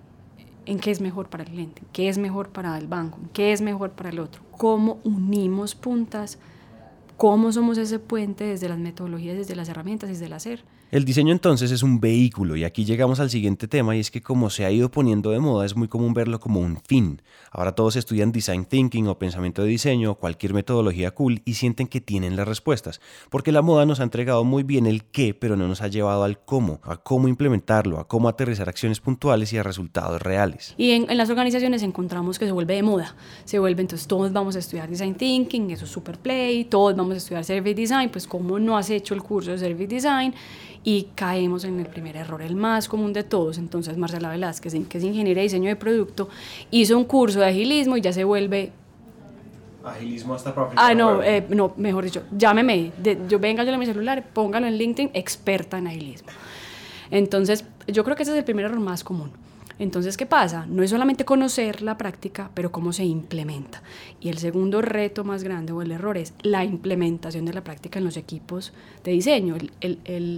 en 0.69 0.77
qué 0.79 0.91
es 0.91 1.01
mejor 1.01 1.29
para 1.29 1.43
el 1.43 1.49
cliente, 1.49 1.81
qué 1.91 2.09
es 2.09 2.19
mejor 2.19 2.49
para 2.49 2.77
el 2.77 2.85
banco, 2.85 3.17
qué 3.33 3.53
es 3.53 3.61
mejor 3.61 3.89
para 3.89 4.09
el 4.09 4.19
otro, 4.19 4.43
cómo 4.55 4.99
unimos 5.03 5.73
puntas, 5.73 6.37
cómo 7.17 7.51
somos 7.51 7.79
ese 7.79 7.97
puente 7.97 8.43
desde 8.43 8.69
las 8.69 8.77
metodologías, 8.77 9.35
desde 9.35 9.55
las 9.55 9.67
herramientas, 9.67 10.09
desde 10.09 10.27
el 10.27 10.33
hacer. 10.33 10.63
El 10.91 11.05
diseño 11.05 11.31
entonces 11.31 11.69
es 11.69 11.83
un 11.83 11.99
vehículo 11.99 12.55
y 12.55 12.63
aquí 12.63 12.83
llegamos 12.83 13.19
al 13.19 13.29
siguiente 13.29 13.67
tema 13.67 13.95
y 13.95 13.99
es 13.99 14.09
que 14.09 14.23
como 14.23 14.49
se 14.49 14.65
ha 14.65 14.71
ido 14.71 14.89
poniendo 14.89 15.29
de 15.29 15.39
moda 15.39 15.63
es 15.63 15.75
muy 15.75 15.87
común 15.87 16.15
verlo 16.15 16.39
como 16.39 16.61
un 16.61 16.81
fin. 16.81 17.21
Ahora 17.51 17.75
todos 17.75 17.95
estudian 17.95 18.31
design 18.31 18.65
thinking 18.65 19.07
o 19.07 19.19
pensamiento 19.19 19.61
de 19.61 19.67
diseño 19.67 20.09
o 20.09 20.15
cualquier 20.15 20.55
metodología 20.55 21.11
cool 21.11 21.43
y 21.45 21.53
sienten 21.53 21.85
que 21.85 22.01
tienen 22.01 22.35
las 22.35 22.47
respuestas, 22.47 23.01
porque 23.29 23.51
la 23.51 23.61
moda 23.61 23.85
nos 23.85 23.99
ha 23.99 24.03
entregado 24.03 24.43
muy 24.43 24.63
bien 24.63 24.87
el 24.87 25.03
qué, 25.03 25.35
pero 25.35 25.55
no 25.55 25.67
nos 25.67 25.83
ha 25.83 25.89
llevado 25.89 26.23
al 26.23 26.39
cómo, 26.39 26.79
a 26.81 26.97
cómo 26.97 27.27
implementarlo, 27.27 27.99
a 27.99 28.07
cómo 28.07 28.27
aterrizar 28.27 28.67
acciones 28.67 28.99
puntuales 28.99 29.53
y 29.53 29.59
a 29.59 29.63
resultados 29.63 30.19
reales. 30.19 30.73
Y 30.75 30.93
en, 30.93 31.15
las 31.15 31.29
organizaciones 31.29 31.83
encontramos 31.83 32.39
que 32.39 32.47
se 32.47 32.51
vuelve 32.51 32.73
de 32.73 32.81
moda, 32.81 33.15
se 33.45 33.59
vuelve 33.59 33.81
entonces 33.81 34.07
todos 34.07 34.33
vamos 34.33 34.55
a 34.55 34.59
estudiar 34.59 34.89
design 34.89 35.13
thinking, 35.13 35.69
eso 35.69 35.85
es 35.85 35.91
super 35.91 36.17
play, 36.17 36.65
todos 36.65 36.95
vamos 36.95 37.13
a 37.13 37.17
estudiar 37.17 37.45
service 37.45 37.75
design, 37.75 38.09
pues 38.09 38.25
como 38.25 38.57
no 38.57 38.75
has 38.75 38.89
hecho 38.89 39.13
el 39.13 39.21
curso 39.21 39.51
de 39.51 39.59
service 39.59 39.87
design 39.87 40.33
y 40.83 41.09
caemos 41.15 41.63
en 41.63 41.79
el 41.79 41.87
primer 41.87 42.15
error, 42.15 42.41
el 42.41 42.55
más 42.55 42.87
común 42.87 43.13
de 43.13 43.23
todos. 43.23 43.57
Entonces 43.57 43.97
Marcela 43.97 44.29
Velázquez, 44.29 44.73
que 44.87 44.97
es 44.97 45.03
ingeniera 45.03 45.39
de 45.39 45.43
diseño 45.43 45.69
de 45.69 45.75
producto, 45.75 46.29
hizo 46.71 46.97
un 46.97 47.05
curso 47.05 47.39
de 47.39 47.47
agilismo 47.47 47.97
y 47.97 48.01
ya 48.01 48.13
se 48.13 48.23
vuelve 48.23 48.71
Agilismo 49.83 50.33
hasta 50.33 50.53
para 50.53 50.71
Ah, 50.75 50.93
no, 50.93 51.23
eh, 51.23 51.45
no, 51.49 51.73
mejor 51.77 52.03
dicho, 52.03 52.23
llámeme. 52.31 52.91
De, 52.97 53.17
yo 53.29 53.39
venga, 53.39 53.63
yo 53.63 53.71
le 53.71 53.77
mi 53.77 53.85
celular, 53.85 54.25
póngalo 54.33 54.67
en 54.67 54.77
LinkedIn, 54.77 55.11
experta 55.13 55.77
en 55.77 55.87
agilismo. 55.87 56.29
Entonces, 57.11 57.65
yo 57.87 58.03
creo 58.03 58.15
que 58.15 58.23
ese 58.23 58.33
es 58.33 58.37
el 58.37 58.43
primer 58.43 58.65
error 58.65 58.79
más 58.79 59.03
común. 59.03 59.31
Entonces, 59.79 60.17
¿qué 60.17 60.25
pasa? 60.25 60.65
No 60.67 60.83
es 60.83 60.89
solamente 60.89 61.23
conocer 61.23 61.81
la 61.81 61.97
práctica, 61.97 62.51
pero 62.53 62.71
cómo 62.71 62.91
se 62.91 63.05
implementa. 63.05 63.81
Y 64.19 64.27
el 64.29 64.37
segundo 64.37 64.81
reto 64.81 65.23
más 65.23 65.43
grande 65.43 65.71
o 65.71 65.81
el 65.81 65.91
error 65.91 66.17
es 66.17 66.33
la 66.41 66.65
implementación 66.65 67.45
de 67.45 67.53
la 67.53 67.63
práctica 67.63 67.97
en 67.97 68.05
los 68.05 68.17
equipos 68.17 68.73
de 69.03 69.11
diseño. 69.11 69.55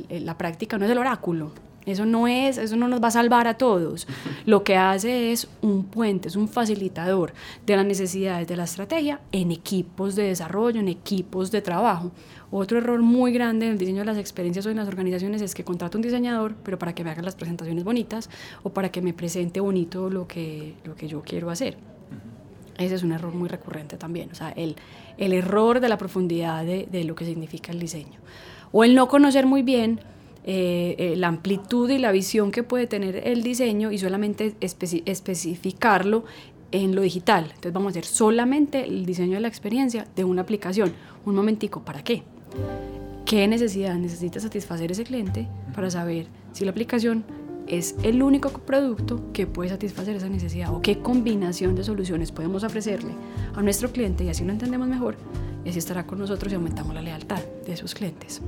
La 0.10 0.38
práctica 0.38 0.78
no 0.78 0.86
es 0.86 0.92
el 0.92 1.00
oráculo. 1.00 1.52
Eso 1.86 2.06
no 2.06 2.28
es, 2.28 2.60
eso 2.60 2.76
no 2.76 2.88
nos 2.88 3.02
va 3.02 3.08
a 3.08 3.12
salvar 3.12 3.48
a 3.48 3.58
todos. 3.58 4.08
Lo 4.46 4.64
que 4.64 4.78
hace 4.78 5.32
es 5.32 5.48
un 5.62 5.86
puente, 5.86 6.28
es 6.28 6.36
un 6.36 6.48
facilitador 6.48 7.34
de 7.66 7.76
las 7.76 7.86
necesidades 7.86 8.48
de 8.48 8.56
la 8.56 8.66
estrategia 8.66 9.20
en 9.32 9.52
equipos 9.52 10.16
de 10.16 10.24
desarrollo, 10.26 10.80
en 10.80 10.88
equipos 10.88 11.50
de 11.50 11.64
trabajo. 11.64 12.12
Otro 12.52 12.78
error 12.78 13.02
muy 13.02 13.32
grande 13.32 13.66
en 13.66 13.72
el 13.74 13.78
diseño 13.78 14.00
de 14.00 14.06
las 14.06 14.18
experiencias 14.18 14.66
o 14.66 14.70
en 14.70 14.78
las 14.78 14.88
organizaciones 14.88 15.42
es 15.42 15.56
que 15.56 15.64
contrato 15.64 15.98
un 15.98 16.02
diseñador, 16.02 16.56
pero 16.64 16.78
para 16.78 16.94
que 16.94 17.04
me 17.04 17.10
haga 17.10 17.22
las 17.22 17.36
presentaciones 17.36 17.86
bonitas 17.86 18.30
o 18.64 18.72
para 18.72 18.92
que 18.92 19.02
me 19.02 19.14
presente 19.14 19.62
bonito 19.62 20.10
lo 20.10 20.28
que, 20.28 20.76
lo 20.84 20.96
que 20.96 21.08
yo 21.08 21.22
quiero 21.22 21.50
hacer. 21.50 21.78
Ese 22.78 22.96
es 22.96 23.04
un 23.04 23.14
error 23.14 23.34
muy 23.34 23.48
recurrente 23.48 23.96
también, 23.96 24.30
o 24.32 24.36
sea, 24.36 24.50
el, 24.50 24.76
el 25.18 25.34
error 25.34 25.80
de 25.80 25.88
la 25.88 25.98
profundidad 25.98 26.66
de, 26.66 26.88
de 26.92 27.04
lo 27.04 27.16
que 27.16 27.26
significa 27.26 27.72
el 27.72 27.80
diseño. 27.80 28.20
O 28.72 28.84
el 28.84 28.96
no 28.96 29.08
conocer 29.08 29.46
muy 29.46 29.62
bien 29.62 30.00
eh, 30.44 30.96
eh, 30.98 31.16
la 31.18 31.28
amplitud 31.28 31.90
y 31.90 32.00
la 32.00 32.12
visión 32.12 32.52
que 32.52 32.64
puede 32.64 32.88
tener 32.88 33.28
el 33.28 33.44
diseño 33.44 33.92
y 33.92 34.00
solamente 34.00 34.56
especi 34.60 35.04
especificarlo 35.06 36.26
en 36.72 36.96
lo 36.96 37.02
digital. 37.02 37.46
Entonces 37.46 37.74
vamos 37.74 37.90
a 37.90 37.92
hacer 37.92 38.06
solamente 38.06 38.84
el 38.84 39.06
diseño 39.06 39.36
de 39.36 39.42
la 39.42 39.48
experiencia 39.48 40.08
de 40.16 40.24
una 40.24 40.42
aplicación. 40.42 40.94
Un 41.26 41.36
momentico, 41.36 41.82
¿para 41.84 42.04
qué? 42.04 42.24
¿Qué 43.26 43.48
necesidad 43.48 43.96
necesita 43.96 44.40
satisfacer 44.40 44.92
ese 44.92 45.04
cliente 45.04 45.48
para 45.74 45.90
saber 45.90 46.28
si 46.52 46.66
la 46.66 46.72
aplicación 46.72 47.24
es 47.68 47.96
el 48.04 48.22
único 48.22 48.50
producto 48.50 49.32
que 49.32 49.48
puede 49.48 49.70
satisfacer 49.70 50.16
esa 50.16 50.28
necesidad 50.28 50.74
o 50.74 50.82
qué 50.82 51.00
combinación 51.00 51.76
de 51.76 51.84
soluciones 51.84 52.32
podemos 52.32 52.64
ofrecerle 52.64 53.12
a 53.56 53.62
nuestro 53.62 53.92
cliente 53.92 54.26
y 54.26 54.30
así 54.30 54.44
lo 54.44 54.52
entendemos 54.52 54.88
mejor 54.88 55.16
y 55.64 55.70
así 55.70 55.80
estará 55.80 56.06
con 56.06 56.20
nosotros 56.20 56.52
y 56.52 56.56
aumentamos 56.56 56.94
la 56.94 57.02
lealtad 57.02 57.42
de 57.66 57.74
esos 57.74 57.94
clientes. 57.94 58.42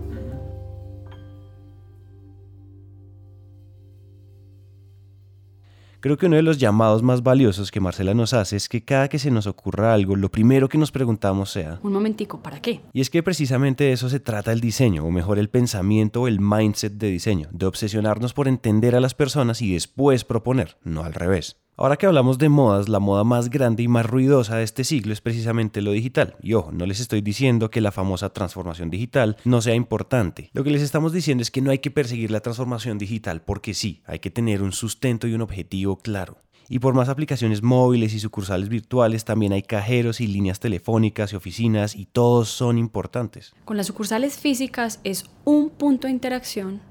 Creo 6.04 6.18
que 6.18 6.26
uno 6.26 6.36
de 6.36 6.42
los 6.42 6.58
llamados 6.58 7.02
más 7.02 7.24
valiosos 7.24 7.72
que 7.72 7.80
Marcela 7.80 8.14
nos 8.14 8.34
hace 8.34 8.58
es 8.58 8.68
que 8.68 8.84
cada 8.84 9.08
que 9.08 9.20
se 9.20 9.32
nos 9.32 9.48
ocurra 9.48 9.94
algo, 9.94 10.18
lo 10.18 10.30
primero 10.30 10.68
que 10.68 10.78
nos 10.78 10.92
preguntamos 10.92 11.50
sea... 11.50 11.80
Un 11.82 11.94
momentico, 11.94 12.42
¿para 12.44 12.62
qué? 12.62 12.82
Y 12.92 13.00
es 13.00 13.10
que 13.10 13.24
precisamente 13.24 13.86
de 13.86 13.94
eso 13.94 14.10
se 14.10 14.20
trata 14.20 14.52
el 14.52 14.60
diseño, 14.60 15.06
o 15.06 15.12
mejor 15.12 15.40
el 15.40 15.50
pensamiento 15.50 16.24
o 16.24 16.28
el 16.28 16.42
mindset 16.42 16.92
de 16.92 17.08
diseño, 17.08 17.48
de 17.54 17.68
obsesionarnos 17.68 18.34
por 18.34 18.50
entender 18.50 18.98
a 18.98 19.00
las 19.00 19.14
personas 19.14 19.62
y 19.62 19.72
después 19.72 20.26
proponer, 20.26 20.76
no 20.84 21.06
al 21.06 21.14
revés. 21.14 21.63
Ahora 21.76 21.98
que 21.98 22.06
hablamos 22.06 22.38
de 22.38 22.50
modas, 22.50 22.88
la 22.88 23.00
moda 23.00 23.24
más 23.24 23.50
grande 23.50 23.82
y 23.82 23.88
más 23.88 24.06
ruidosa 24.06 24.58
de 24.58 24.64
este 24.64 24.84
siglo 24.84 25.12
es 25.12 25.22
precisamente 25.22 25.82
lo 25.82 25.92
digital. 25.92 26.36
Y 26.40 26.54
ojo, 26.54 26.72
no 26.72 26.86
les 26.86 27.00
estoy 27.00 27.22
diciendo 27.22 27.72
que 27.72 27.82
la 27.82 27.92
famosa 27.92 28.30
transformación 28.30 28.92
digital 28.92 29.38
no 29.44 29.60
sea 29.60 29.74
importante. 29.74 30.52
Lo 30.54 30.64
que 30.64 30.70
les 30.70 30.84
estamos 30.84 31.14
diciendo 31.14 31.42
es 31.42 31.50
que 31.50 31.62
no 31.62 31.72
hay 31.72 31.80
que 31.80 31.90
perseguir 31.90 32.30
la 32.30 32.42
transformación 32.42 33.00
digital 33.00 33.42
porque 33.42 33.74
sí, 33.74 34.04
hay 34.06 34.20
que 34.20 34.30
tener 34.30 34.62
un 34.62 34.72
sustento 34.72 35.28
y 35.28 35.34
un 35.34 35.42
objetivo 35.42 35.98
claro. 35.98 36.38
Y 36.70 36.78
por 36.78 36.94
más 36.94 37.10
aplicaciones 37.10 37.64
móviles 37.64 38.14
y 38.14 38.20
sucursales 38.20 38.70
virtuales, 38.70 39.26
también 39.26 39.52
hay 39.52 39.64
cajeros 39.64 40.22
y 40.22 40.28
líneas 40.28 40.60
telefónicas 40.60 41.34
y 41.34 41.38
oficinas 41.38 41.96
y 41.96 42.06
todos 42.06 42.50
son 42.50 42.78
importantes. 42.78 43.52
Con 43.66 43.78
las 43.78 43.88
sucursales 43.88 44.38
físicas 44.38 45.00
es 45.04 45.26
un 45.44 45.72
punto 45.72 46.06
de 46.06 46.14
interacción 46.14 46.82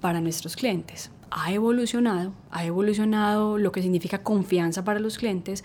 para 0.00 0.20
nuestros 0.20 0.54
clientes 0.54 1.10
ha 1.34 1.52
evolucionado, 1.52 2.32
ha 2.50 2.64
evolucionado 2.64 3.58
lo 3.58 3.72
que 3.72 3.82
significa 3.82 4.22
confianza 4.22 4.84
para 4.84 5.00
los 5.00 5.16
clientes 5.16 5.64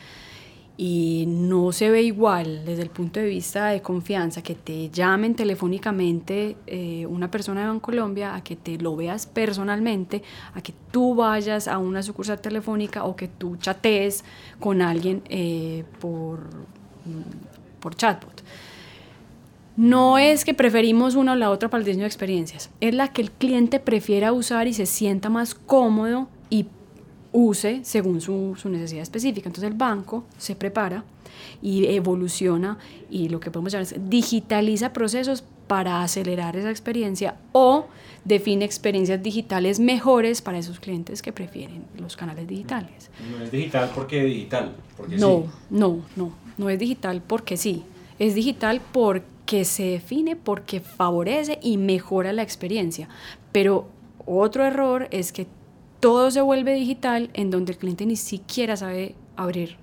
y 0.78 1.26
no 1.28 1.72
se 1.72 1.90
ve 1.90 2.04
igual 2.04 2.64
desde 2.64 2.84
el 2.84 2.90
punto 2.90 3.20
de 3.20 3.26
vista 3.26 3.68
de 3.68 3.82
confianza 3.82 4.44
que 4.44 4.54
te 4.54 4.90
llamen 4.90 5.36
telefónicamente 5.36 6.56
eh, 6.68 7.06
una 7.08 7.32
persona 7.32 7.62
de 7.62 7.68
Bancolombia 7.68 8.36
a 8.36 8.44
que 8.44 8.56
te 8.56 8.78
lo 8.78 8.96
veas 8.96 9.26
personalmente, 9.26 10.22
a 10.54 10.62
que 10.62 10.74
tú 10.92 11.16
vayas 11.16 11.68
a 11.68 11.80
una 11.80 12.04
sucursal 12.04 12.40
telefónica 12.40 13.04
o 13.04 13.16
que 13.16 13.28
tú 13.28 13.58
chatees 13.58 14.24
con 14.60 14.82
alguien 14.82 15.24
eh, 15.30 15.84
por, 16.00 16.48
por 17.80 17.96
chatbot. 17.96 18.37
No 19.78 20.18
es 20.18 20.44
que 20.44 20.56
preferimos 20.56 21.14
una 21.14 21.34
o 21.34 21.36
la 21.36 21.52
otra 21.52 21.70
para 21.70 21.80
el 21.80 21.86
diseño 21.86 22.02
de 22.02 22.08
experiencias, 22.08 22.72
es 22.82 22.96
la 22.96 23.10
que 23.10 23.22
el 23.22 23.32
cliente 23.32 23.80
prefiera 23.80 24.34
usar 24.34 24.68
y 24.68 24.74
se 24.74 24.88
sienta 24.88 25.30
más 25.30 25.54
cómodo 25.54 26.28
y 26.50 26.66
use 27.32 27.82
según 27.84 28.20
su, 28.20 28.56
su, 28.58 28.70
necesidad 28.70 29.04
específica. 29.04 29.48
Entonces 29.48 29.70
el 29.70 29.78
banco 29.78 30.26
se 30.40 30.56
prepara 30.56 31.04
y 31.62 31.86
evoluciona 31.86 32.80
y 33.12 33.30
lo 33.30 33.40
que 33.40 33.52
podemos 33.52 33.72
llamar 33.72 33.84
es 33.84 34.10
digitaliza 34.10 34.94
procesos 34.94 35.44
para 35.68 36.02
acelerar 36.02 36.56
esa 36.56 36.72
experiencia 36.72 37.36
o 37.52 37.86
define 38.26 38.66
experiencias 38.66 39.22
digitales 39.22 39.80
mejores 39.80 40.42
para 40.42 40.58
esos 40.58 40.80
clientes 40.80 41.22
que 41.22 41.32
prefieren 41.32 41.86
los 42.00 42.18
canales 42.18 42.48
digitales. 42.48 43.10
No 43.32 43.44
es 43.44 43.52
digital 43.52 43.92
porque 43.94 44.24
digital. 44.24 44.76
Porque 44.96 45.18
no, 45.18 45.44
sí. 45.44 45.50
no, 45.70 46.00
no, 46.16 46.32
no 46.58 46.70
es 46.70 46.80
digital 46.80 47.22
porque 47.26 47.58
sí. 47.58 47.84
Es 48.20 48.36
digital 48.36 48.82
porque 48.92 49.38
que 49.48 49.66
se 49.66 49.84
define 49.84 50.36
porque 50.36 50.82
favorece 50.82 51.58
y 51.64 51.78
mejora 51.78 52.34
la 52.34 52.44
experiencia. 52.44 53.08
Pero 53.52 53.88
otro 54.28 54.66
error 54.66 55.08
es 55.10 55.32
que 55.32 55.48
todo 56.00 56.30
se 56.30 56.42
vuelve 56.42 56.76
digital 56.76 57.32
en 57.34 57.50
donde 57.50 57.72
el 57.72 57.78
cliente 57.80 58.06
ni 58.06 58.18
siquiera 58.18 58.76
sabe 58.76 59.16
abrir 59.36 59.78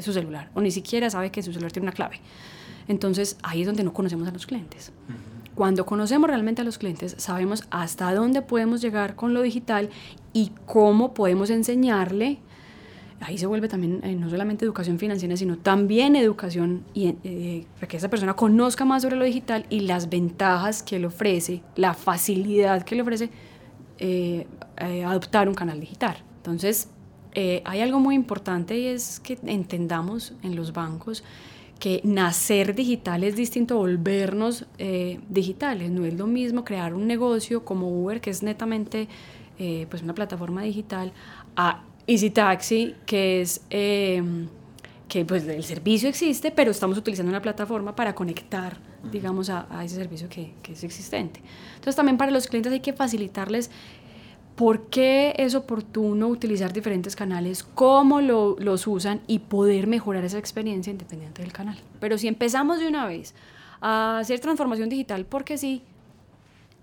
su 0.00 0.12
celular 0.12 0.50
o 0.54 0.60
ni 0.60 0.70
siquiera 0.70 1.08
sabe 1.08 1.30
que 1.30 1.42
su 1.42 1.52
celular 1.52 1.72
tiene 1.72 1.86
una 1.86 1.96
clave. 1.96 2.20
Entonces 2.86 3.38
ahí 3.42 3.62
es 3.62 3.66
donde 3.66 3.82
no 3.82 3.94
conocemos 3.94 4.28
a 4.28 4.30
los 4.30 4.46
clientes. 4.46 4.92
Cuando 5.54 5.86
conocemos 5.86 6.28
realmente 6.28 6.60
a 6.60 6.64
los 6.64 6.76
clientes, 6.76 7.16
sabemos 7.16 7.64
hasta 7.70 8.14
dónde 8.14 8.42
podemos 8.42 8.82
llegar 8.82 9.16
con 9.16 9.32
lo 9.32 9.40
digital 9.40 9.88
y 10.34 10.52
cómo 10.66 11.14
podemos 11.14 11.48
enseñarle 11.48 12.40
ahí 13.20 13.38
se 13.38 13.46
vuelve 13.46 13.68
también 13.68 14.00
eh, 14.02 14.14
no 14.14 14.28
solamente 14.28 14.64
educación 14.64 14.98
financiera, 14.98 15.36
sino 15.36 15.56
también 15.58 16.16
educación 16.16 16.84
eh, 16.94 17.66
para 17.74 17.88
que 17.88 17.96
esa 17.96 18.08
persona 18.08 18.34
conozca 18.34 18.84
más 18.84 19.02
sobre 19.02 19.16
lo 19.16 19.24
digital 19.24 19.66
y 19.70 19.80
las 19.80 20.08
ventajas 20.08 20.82
que 20.82 20.98
le 20.98 21.06
ofrece, 21.06 21.62
la 21.76 21.94
facilidad 21.94 22.82
que 22.82 22.94
le 22.94 23.02
ofrece 23.02 23.30
eh, 23.98 24.46
adoptar 24.76 25.48
un 25.48 25.54
canal 25.54 25.80
digital. 25.80 26.16
Entonces, 26.38 26.90
hay 27.64 27.80
algo 27.82 28.00
muy 28.00 28.14
importante 28.14 28.78
y 28.78 28.86
es 28.86 29.20
que 29.20 29.38
entendamos 29.44 30.32
en 30.42 30.56
los 30.56 30.72
bancos 30.72 31.22
que 31.78 32.00
nacer 32.02 32.74
digital 32.74 33.24
es 33.24 33.36
distinto 33.36 33.74
a 33.74 33.78
volvernos 33.78 34.64
digitales. 35.28 35.90
No 35.90 36.06
es 36.06 36.14
lo 36.14 36.26
mismo 36.26 36.64
crear 36.64 36.94
un 36.94 37.06
negocio 37.06 37.62
como 37.62 37.88
Uber, 37.88 38.22
que 38.22 38.30
es 38.30 38.42
netamente 38.42 39.08
pues 39.58 40.02
una 40.02 40.14
plataforma 40.14 40.62
digital, 40.62 41.12
a 41.56 41.82
Easy 42.06 42.30
Taxi, 42.30 42.94
que 43.04 43.40
es 43.40 43.62
eh, 43.70 44.22
que 45.08 45.24
pues 45.24 45.46
el 45.46 45.64
servicio 45.64 46.08
existe, 46.08 46.50
pero 46.50 46.70
estamos 46.70 46.98
utilizando 46.98 47.30
una 47.30 47.42
plataforma 47.42 47.94
para 47.94 48.14
conectar, 48.14 48.76
digamos, 49.10 49.50
a, 49.50 49.66
a 49.70 49.84
ese 49.84 49.96
servicio 49.96 50.28
que, 50.28 50.54
que, 50.62 50.72
es 50.72 50.84
existente. 50.84 51.40
Entonces 51.74 51.96
también 51.96 52.16
para 52.16 52.30
los 52.30 52.46
clientes 52.46 52.72
hay 52.72 52.80
que 52.80 52.92
facilitarles 52.92 53.70
por 54.56 54.88
qué 54.88 55.34
es 55.36 55.54
oportuno 55.54 56.28
utilizar 56.28 56.72
diferentes 56.72 57.14
canales, 57.14 57.62
cómo 57.62 58.20
lo, 58.20 58.56
los 58.58 58.86
usan 58.86 59.20
y 59.26 59.40
poder 59.40 59.86
mejorar 59.86 60.24
esa 60.24 60.38
experiencia 60.38 60.90
independiente 60.90 61.42
del 61.42 61.52
canal. 61.52 61.78
Pero 62.00 62.18
si 62.18 62.26
empezamos 62.26 62.80
de 62.80 62.88
una 62.88 63.06
vez 63.06 63.34
a 63.80 64.18
hacer 64.18 64.40
transformación 64.40 64.88
digital, 64.88 65.26
porque 65.26 65.58
sí, 65.58 65.82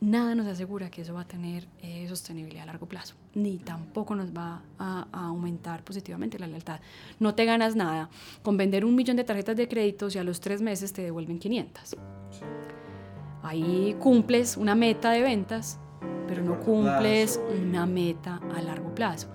nada 0.03 0.35
nos 0.35 0.47
asegura 0.47 0.91
que 0.91 1.01
eso 1.01 1.13
va 1.13 1.21
a 1.21 1.27
tener 1.27 1.67
eh, 1.81 2.05
sostenibilidad 2.07 2.63
a 2.63 2.67
largo 2.67 2.85
plazo, 2.85 3.15
ni 3.33 3.57
tampoco 3.57 4.15
nos 4.15 4.35
va 4.35 4.61
a, 4.77 5.07
a, 5.11 5.27
aumentar 5.27 5.83
positivamente 5.83 6.37
la 6.37 6.47
lealtad. 6.47 6.79
No 7.19 7.33
te 7.35 7.45
ganas 7.45 7.75
nada 7.75 8.09
con 8.41 8.57
vender 8.57 8.85
un 8.85 8.95
millón 8.95 9.17
de 9.17 9.23
tarjetas 9.23 9.55
de 9.55 9.67
créditos 9.67 10.15
y 10.15 10.19
a 10.19 10.23
los 10.23 10.39
tres 10.39 10.61
meses 10.61 10.93
te 10.93 11.01
devuelven 11.01 11.39
500. 11.39 11.95
Ahí 13.43 13.95
cumples 13.99 14.57
una 14.57 14.75
meta 14.75 15.11
de 15.11 15.21
ventas, 15.21 15.79
pero 16.27 16.43
no 16.43 16.59
cumples 16.59 17.39
una 17.61 17.85
meta 17.85 18.41
a 18.55 18.61
largo 18.61 18.93
plazo. 18.93 19.27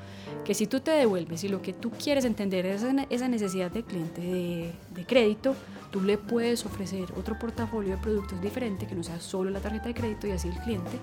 Que 0.44 0.54
si 0.54 0.66
tú 0.66 0.80
te 0.80 0.92
devuelves 0.92 1.44
y 1.44 1.48
lo 1.48 1.60
que 1.60 1.74
tú 1.74 1.90
quieres 1.90 2.24
entender 2.24 2.64
es 2.64 2.84
esa 3.10 3.28
necesidad 3.28 3.70
de 3.70 3.84
cliente 3.84 4.22
de, 4.22 4.72
de 4.94 5.04
crédito, 5.04 5.54
tú 5.90 6.00
le 6.00 6.18
puedes 6.18 6.64
ofrecer 6.66 7.12
otro 7.16 7.38
portafolio 7.38 7.96
de 7.96 8.02
productos 8.02 8.40
diferente 8.40 8.86
que 8.86 8.94
no 8.94 9.02
sea 9.02 9.20
solo 9.20 9.50
la 9.50 9.60
tarjeta 9.60 9.86
de 9.86 9.94
crédito 9.94 10.26
y 10.26 10.32
así 10.32 10.48
el 10.48 10.58
cliente 10.58 10.98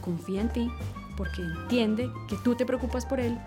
confía 0.00 0.40
en 0.40 0.48
ti 0.48 0.70
porque 1.16 1.42
entiende 1.42 2.10
que 2.28 2.36
tú 2.42 2.54
te 2.54 2.66
preocupas 2.66 3.06
por 3.06 3.20
él 3.20 3.38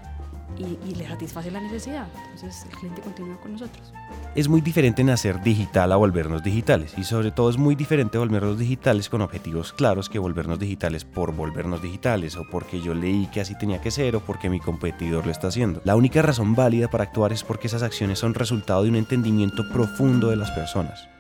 y, 0.58 0.96
le 0.96 1.08
satisface 1.08 1.52
la 1.52 1.60
necesidad. 1.60 2.08
Entonces 2.34 2.66
el 2.70 2.78
cliente 2.78 3.02
continúa 3.02 3.38
con 3.38 3.54
nosotros. 3.54 3.94
Es 4.36 4.48
muy 4.48 4.62
diferente 4.62 5.04
nacer 5.04 5.42
digital 5.42 5.92
a 5.92 5.96
volvernos 5.96 6.44
digitales 6.44 6.94
y 6.98 7.04
sobre 7.04 7.32
todo 7.32 7.50
es 7.50 7.58
muy 7.58 7.76
diferente 7.76 8.18
volvernos 8.18 8.58
digitales 8.58 9.10
con 9.10 9.22
objetivos 9.22 9.74
claros 9.74 10.10
que 10.10 10.20
volvernos 10.20 10.60
digitales 10.60 11.06
por 11.06 11.34
volvernos 11.34 11.82
digitales 11.82 12.36
o 12.38 12.46
porque 12.50 12.82
yo 12.82 12.94
leí 12.94 13.28
que 13.28 13.42
así 13.42 13.58
tenía 13.58 13.82
que 13.82 13.92
ser 13.92 14.16
o 14.16 14.20
porque 14.22 14.50
mi 14.50 14.60
competidor 14.60 15.26
lo 15.26 15.32
está 15.32 15.48
haciendo. 15.48 15.82
La 15.84 15.96
única 15.96 16.22
razón 16.22 16.56
válida 16.56 16.90
para 16.90 17.04
actuar 17.04 17.34
es 17.34 17.44
porque 17.44 17.68
esas 17.68 17.84
acciones 17.84 18.20
son 18.20 18.34
resultado 18.34 18.84
de 18.84 18.90
un 18.90 18.96
entendimiento 18.96 19.64
profundo 19.72 20.30
de 20.30 20.38
las 20.38 20.52
personas. 20.52 21.15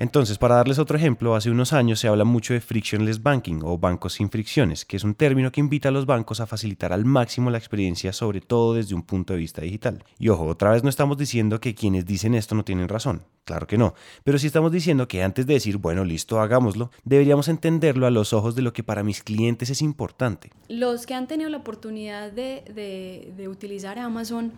Entonces, 0.00 0.38
para 0.38 0.54
darles 0.54 0.78
otro 0.78 0.96
ejemplo, 0.96 1.34
hace 1.34 1.50
unos 1.50 1.72
años 1.72 1.98
se 1.98 2.06
habla 2.06 2.22
mucho 2.22 2.54
de 2.54 2.60
frictionless 2.60 3.20
banking 3.20 3.62
o 3.64 3.78
bancos 3.78 4.12
sin 4.12 4.30
fricciones, 4.30 4.84
que 4.84 4.96
es 4.96 5.02
un 5.02 5.16
término 5.16 5.50
que 5.50 5.58
invita 5.58 5.88
a 5.88 5.92
los 5.92 6.06
bancos 6.06 6.40
a 6.40 6.46
facilitar 6.46 6.92
al 6.92 7.04
máximo 7.04 7.50
la 7.50 7.58
experiencia, 7.58 8.12
sobre 8.12 8.40
todo 8.40 8.74
desde 8.74 8.94
un 8.94 9.02
punto 9.02 9.32
de 9.32 9.40
vista 9.40 9.60
digital. 9.60 10.04
Y 10.20 10.28
ojo, 10.28 10.46
otra 10.46 10.70
vez 10.70 10.84
no 10.84 10.88
estamos 10.88 11.18
diciendo 11.18 11.60
que 11.60 11.74
quienes 11.74 12.06
dicen 12.06 12.36
esto 12.36 12.54
no 12.54 12.64
tienen 12.64 12.86
razón, 12.86 13.24
claro 13.44 13.66
que 13.66 13.76
no, 13.76 13.94
pero 14.22 14.38
sí 14.38 14.46
estamos 14.46 14.70
diciendo 14.70 15.08
que 15.08 15.24
antes 15.24 15.48
de 15.48 15.54
decir, 15.54 15.78
bueno, 15.78 16.04
listo, 16.04 16.40
hagámoslo, 16.40 16.92
deberíamos 17.02 17.48
entenderlo 17.48 18.06
a 18.06 18.12
los 18.12 18.32
ojos 18.32 18.54
de 18.54 18.62
lo 18.62 18.72
que 18.72 18.84
para 18.84 19.02
mis 19.02 19.24
clientes 19.24 19.68
es 19.68 19.82
importante. 19.82 20.52
Los 20.68 21.06
que 21.06 21.14
han 21.14 21.26
tenido 21.26 21.50
la 21.50 21.56
oportunidad 21.56 22.30
de, 22.30 23.48
utilizar 23.50 23.98
Amazon, 23.98 24.52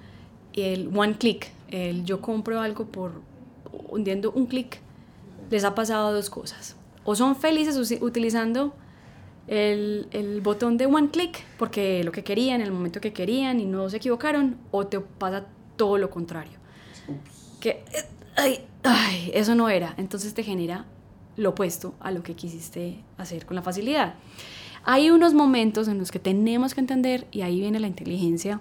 el 0.52 0.90
one 0.94 1.16
click, 1.16 1.50
el 1.70 2.04
yo 2.04 2.20
compro 2.20 2.60
algo 2.60 2.84
por 2.84 3.12
hundiendo 3.88 4.32
un 4.32 4.44
clic, 4.44 4.80
les 5.50 5.64
ha 5.64 5.74
pasado 5.74 6.12
dos 6.12 6.30
cosas. 6.30 6.76
O 7.04 7.14
son 7.14 7.36
felices 7.36 7.76
utilizando 8.00 8.74
el, 9.46 10.08
el, 10.12 10.40
botón 10.40 10.76
de 10.76 10.86
one 10.86 11.10
click 11.10 11.44
porque 11.58 12.04
lo 12.04 12.12
que 12.12 12.22
querían, 12.22 12.60
el 12.60 12.72
momento 12.72 13.00
que 13.00 13.12
querían 13.12 13.58
y 13.60 13.64
no 13.64 13.90
se 13.90 13.96
equivocaron, 13.96 14.56
o 14.70 14.86
te 14.86 15.00
pasa 15.00 15.46
todo 15.76 15.98
lo 15.98 16.10
contrario. 16.10 16.58
Que, 17.58 17.82
ay, 18.36 18.64
ay, 18.84 19.30
eso 19.34 19.54
no 19.54 19.68
era. 19.68 19.94
Entonces 19.96 20.34
te 20.34 20.42
genera 20.42 20.86
lo 21.36 21.50
opuesto 21.50 21.94
a 22.00 22.10
lo 22.10 22.22
que 22.22 22.34
quisiste 22.34 23.02
hacer 23.16 23.46
con 23.46 23.56
la 23.56 23.62
facilidad. 23.62 24.14
Hay 24.84 25.10
unos 25.10 25.34
momentos 25.34 25.88
en 25.88 25.98
los 25.98 26.10
que 26.10 26.18
tenemos 26.18 26.74
que 26.74 26.80
entender, 26.80 27.26
y 27.30 27.42
ahí 27.42 27.60
viene 27.60 27.80
la 27.80 27.86
inteligencia 27.86 28.60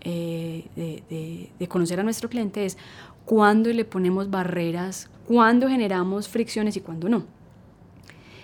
eh, 0.00 0.66
de, 0.74 1.02
de, 1.10 1.50
de, 1.58 1.68
conocer 1.68 2.00
a 2.00 2.02
nuestro 2.02 2.28
cliente, 2.28 2.64
es 2.64 2.78
cuándo 3.24 3.72
le 3.72 3.84
ponemos 3.84 4.30
barreras 4.30 5.10
cuándo 5.30 5.68
generamos 5.68 6.28
fricciones 6.28 6.76
y 6.76 6.80
cuándo 6.80 7.08
no. 7.08 7.22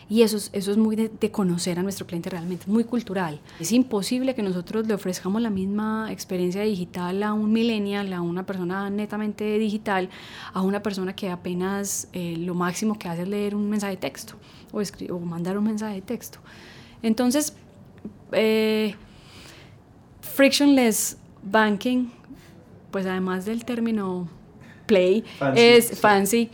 Y 0.09 0.23
eso 0.23 0.37
es, 0.37 0.51
eso 0.53 0.71
es 0.71 0.77
muy 0.77 0.95
de, 0.95 1.09
de, 1.09 1.33
conocer 1.33 1.81
a 1.81 1.83
nuestro 1.83 2.07
cliente 2.07 2.31
realmente, 2.31 2.63
es 2.63 2.69
muy 2.69 2.85
cultural. 2.85 3.41
Es 3.59 3.73
imposible 3.73 4.37
que 4.37 4.43
nosotros 4.45 4.87
le 4.87 4.95
ofrezcamos 4.95 5.43
la 5.43 5.51
misma 5.51 6.13
experiencia 6.13 6.63
digital 6.63 7.25
a 7.25 7.33
un 7.33 7.53
millennial, 7.53 8.13
a 8.13 8.21
una 8.21 8.47
persona 8.47 8.89
netamente 8.89 9.59
digital, 9.59 10.11
a 10.53 10.63
una 10.63 10.81
persona 10.81 11.17
que 11.17 11.29
apenas 11.29 12.07
eh, 12.13 12.37
lo 12.39 12.55
máximo 12.55 12.97
que 12.97 13.09
hace 13.09 13.23
es 13.23 13.29
leer 13.29 13.57
un 13.57 13.69
mensaje 13.69 13.95
de 13.95 14.01
texto 14.03 14.35
o, 14.71 14.81
o 15.13 15.19
mandar 15.19 15.59
un 15.59 15.65
mensaje 15.65 15.97
de 15.97 16.03
texto. 16.03 16.39
Entonces, 17.03 17.53
eh, 18.31 18.95
frictionless 20.21 21.19
banking, 21.43 22.11
pues 22.93 23.07
además 23.07 23.45
del 23.45 23.65
término 23.65 24.36
play, 24.87 25.25
fancy, 25.39 25.61
es 25.61 26.01
fancy 26.01 26.51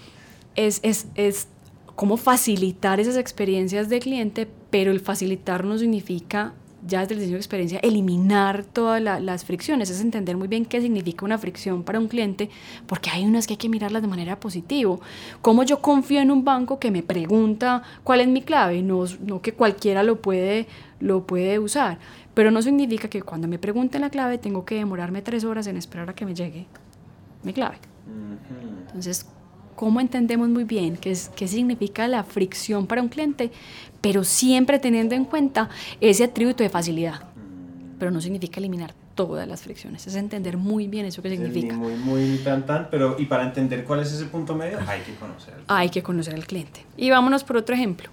es, 0.57 0.81
es, 0.83 1.07
es 1.15 1.49
cómo 1.97 2.17
facilitar 2.17 3.01
esas 3.01 3.17
experiencias 3.17 3.89
de 3.89 4.01
cliente, 4.01 4.49
pero 4.71 4.91
el 4.91 5.01
facilitar 5.01 5.65
no 5.65 5.79
significa 5.79 6.55
ya 6.85 7.01
desde 7.01 7.15
el 7.15 7.21
diseño 7.21 7.37
de 7.37 7.41
experiencia, 7.41 7.79
eliminar 7.79 8.65
todas 8.65 9.01
la, 9.01 9.21
las 9.21 9.45
fricciones, 9.45 9.89
es 9.89 10.01
entender 10.01 10.37
muy 10.37 10.49
bien 10.49 10.65
qué 10.65 10.81
significa 10.81 11.25
una 11.25 11.39
fricción 11.39 11.85
para 11.85 12.01
un 12.01 12.09
cliente, 12.09 12.51
porque 12.89 13.09
hay 13.09 13.25
unas 13.25 13.47
que 13.47 13.53
hay 13.53 13.59
que 13.59 13.69
mirarlas 13.69 14.03
de 14.03 14.09
manera 14.09 14.41
positiva. 14.41 14.97
Cómo 15.43 15.63
yo 15.63 15.81
confío 15.81 16.21
en 16.21 16.33
un 16.33 16.45
banco 16.45 16.81
que 16.81 16.91
me 16.91 17.05
pregunta 17.05 17.85
cuál 18.03 18.21
es 18.21 18.27
mi 18.27 18.43
clave, 18.43 18.83
no, 18.83 19.05
no 19.25 19.41
que 19.41 19.53
cualquiera 19.53 20.03
lo 20.03 20.21
puede, 20.21 20.67
lo 20.99 21.25
puede 21.25 21.61
usar, 21.61 21.99
pero 22.35 22.51
no 22.51 22.61
significa 22.63 23.09
que 23.09 23.23
cuando 23.23 23.47
me 23.47 23.61
pregunten 23.61 24.01
la 24.01 24.11
clave 24.11 24.39
tengo 24.39 24.65
que 24.65 24.75
demorarme 24.75 25.23
tres 25.23 25.45
horas 25.45 25.69
en 25.69 25.77
esperar 25.77 26.11
a 26.11 26.15
que 26.17 26.27
me 26.27 26.35
llegue 26.35 26.67
mi 27.45 27.53
clave. 27.53 27.92
Entonces, 28.87 29.27
cómo 29.75 30.01
entendemos 30.01 30.49
muy 30.49 30.65
bien 30.65 30.97
qué, 30.97 31.11
es, 31.11 31.31
qué 31.35 31.49
significa 31.49 32.07
la 32.09 32.25
fricción 32.25 32.87
para 32.87 33.03
un 33.03 33.09
cliente, 33.09 33.51
pero 34.01 34.25
siempre 34.25 34.79
teniendo 34.79 35.15
en 35.15 35.25
cuenta 35.25 35.69
ese 36.01 36.25
atributo 36.25 36.63
de 36.63 36.69
facilidad. 36.69 37.23
Pero 37.99 38.11
no 38.11 38.21
significa 38.21 38.59
eliminar 38.59 38.95
todas 39.15 39.47
las 39.47 39.63
fricciones, 39.63 40.07
es 40.07 40.15
entender 40.15 40.57
muy 40.57 40.89
bien 40.89 41.07
eso 41.07 41.23
que 41.23 41.31
significa. 41.31 41.77
Muy, 41.77 41.95
muy 41.95 42.39
tan, 42.39 42.65
tan, 42.67 42.89
pero 42.91 43.17
y 43.19 43.27
para 43.27 43.45
entender 43.45 43.85
cuál 43.85 44.01
es 44.01 44.13
ese 44.13 44.25
punto 44.27 44.55
medio, 44.55 44.79
hay 44.87 45.01
que 45.01 45.15
conocer 45.15 45.55
al. 45.55 45.65
Hay 45.69 45.91
que 45.91 46.03
conocer 46.03 46.35
al 46.35 46.47
cliente. 46.47 46.85
Y 46.97 47.11
vámonos 47.11 47.45
por 47.45 47.57
otro 47.57 47.75
ejemplo. 47.75 48.09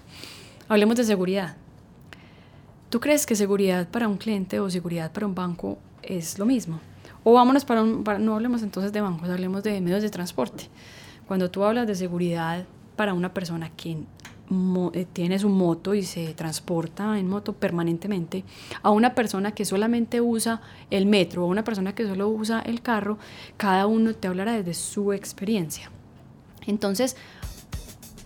Hablemos 0.68 0.96
de 0.96 1.04
seguridad. 1.04 1.56
¿Tú 2.90 3.00
crees 3.00 3.26
que 3.26 3.34
seguridad 3.34 3.88
para 3.88 4.08
un 4.08 4.16
cliente 4.16 4.60
o 4.60 4.68
seguridad 4.68 5.12
para 5.12 5.26
un 5.26 5.34
banco 5.34 5.78
es 6.02 6.38
lo 6.38 6.46
mismo? 6.46 6.80
O 7.24 7.34
vámonos 7.34 7.64
para 7.64 7.82
un, 7.82 8.04
no 8.20 8.34
hablemos 8.34 8.62
entonces 8.62 8.92
de 8.92 9.00
bancos, 9.00 9.28
hablemos 9.28 9.62
de 9.62 9.80
medios 9.80 10.02
de 10.02 10.10
transporte. 10.10 10.68
Cuando 11.26 11.50
tú 11.50 11.64
hablas 11.64 11.86
de 11.86 11.94
seguridad 11.94 12.64
para 12.96 13.14
una 13.14 13.32
persona 13.32 13.70
que 13.70 13.98
eh, 14.94 15.06
tiene 15.12 15.38
su 15.38 15.48
moto 15.48 15.94
y 15.94 16.02
se 16.02 16.34
transporta 16.34 17.18
en 17.18 17.28
moto 17.28 17.52
permanentemente, 17.52 18.42
a 18.82 18.90
una 18.90 19.14
persona 19.14 19.52
que 19.52 19.64
solamente 19.64 20.20
usa 20.20 20.60
el 20.90 21.06
metro 21.06 21.44
a 21.44 21.46
una 21.46 21.62
persona 21.62 21.94
que 21.94 22.04
solo 22.04 22.28
usa 22.28 22.60
el 22.60 22.82
carro, 22.82 23.18
cada 23.56 23.86
uno 23.86 24.12
te 24.14 24.26
hablará 24.26 24.54
desde 24.54 24.74
su 24.74 25.12
experiencia. 25.12 25.90
Entonces, 26.66 27.16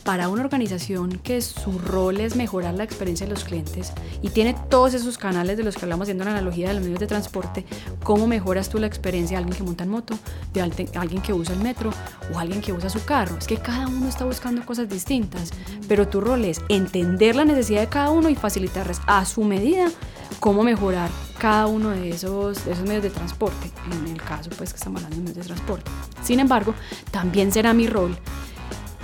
para 0.05 0.29
una 0.29 0.45
organización 0.45 1.19
que 1.19 1.41
su 1.41 1.79
rol 1.79 2.21
es 2.21 2.37
mejorar 2.37 2.75
la 2.75 2.85
experiencia 2.85 3.27
de 3.27 3.33
los 3.33 3.45
clientes 3.45 3.93
y 4.21 4.29
tiene 4.29 4.55
todos 4.69 4.93
esos 4.93 5.17
canales 5.17 5.57
de 5.57 5.65
los 5.65 5.77
que 5.77 5.87
hablamos 5.87 6.05
haciendo 6.05 6.25
la 6.25 6.33
analogía 6.33 6.69
de 6.69 6.75
los 6.75 6.83
medios 6.83 7.01
de 7.01 7.07
transporte, 7.07 7.65
¿cómo 8.03 8.27
mejoras 8.27 8.69
tú 8.69 8.79
la 8.79 8.87
experiencia 8.87 9.37
de 9.37 9.45
alguien 9.45 9.57
que 9.57 9.65
monta 9.65 9.85
en 9.85 9.91
moto, 9.91 10.19
de 10.53 10.61
alguien 10.61 11.23
que 11.23 11.33
usa 11.33 11.55
el 11.55 11.63
metro 11.63 11.91
o 12.33 12.39
alguien 12.39 12.61
que 12.61 12.73
usa 12.73 12.91
su 12.91 13.03
carro? 13.05 13.39
Es 13.39 13.47
que 13.47 13.57
cada 13.57 13.89
uno 13.89 14.07
está 14.07 14.27
buscando 14.27 14.65
cosas 14.67 14.89
distintas, 14.89 15.53
pero 15.89 16.07
tu 16.07 16.21
rol 16.21 16.45
es 16.45 16.61
entender 16.69 17.35
la 17.35 17.47
necesidad 17.47 17.81
de 17.81 17.89
cada 17.89 18.11
uno 18.11 18.29
y 18.29 18.35
facilitarles 18.35 19.01
a 19.07 19.25
su 19.25 19.43
medida 19.43 19.91
cómo 20.39 20.63
mejorar 20.63 21.09
cada 21.39 21.67
uno 21.67 21.91
de 21.91 22.11
esos, 22.11 22.65
de 22.67 22.73
esos 22.73 22.87
medios 22.87 23.03
de 23.03 23.11
transporte, 23.11 23.71
en 23.91 24.09
el 24.09 24.23
caso 24.23 24.51
pues 24.57 24.71
que 24.71 24.77
estamos 24.77 25.03
hablando 25.03 25.17
de 25.17 25.31
medios 25.31 25.47
de 25.47 25.55
transporte. 25.55 25.91
Sin 26.23 26.41
embargo, 26.41 26.75
también 27.11 27.51
será 27.53 27.73
mi 27.73 27.87
rol 27.87 28.19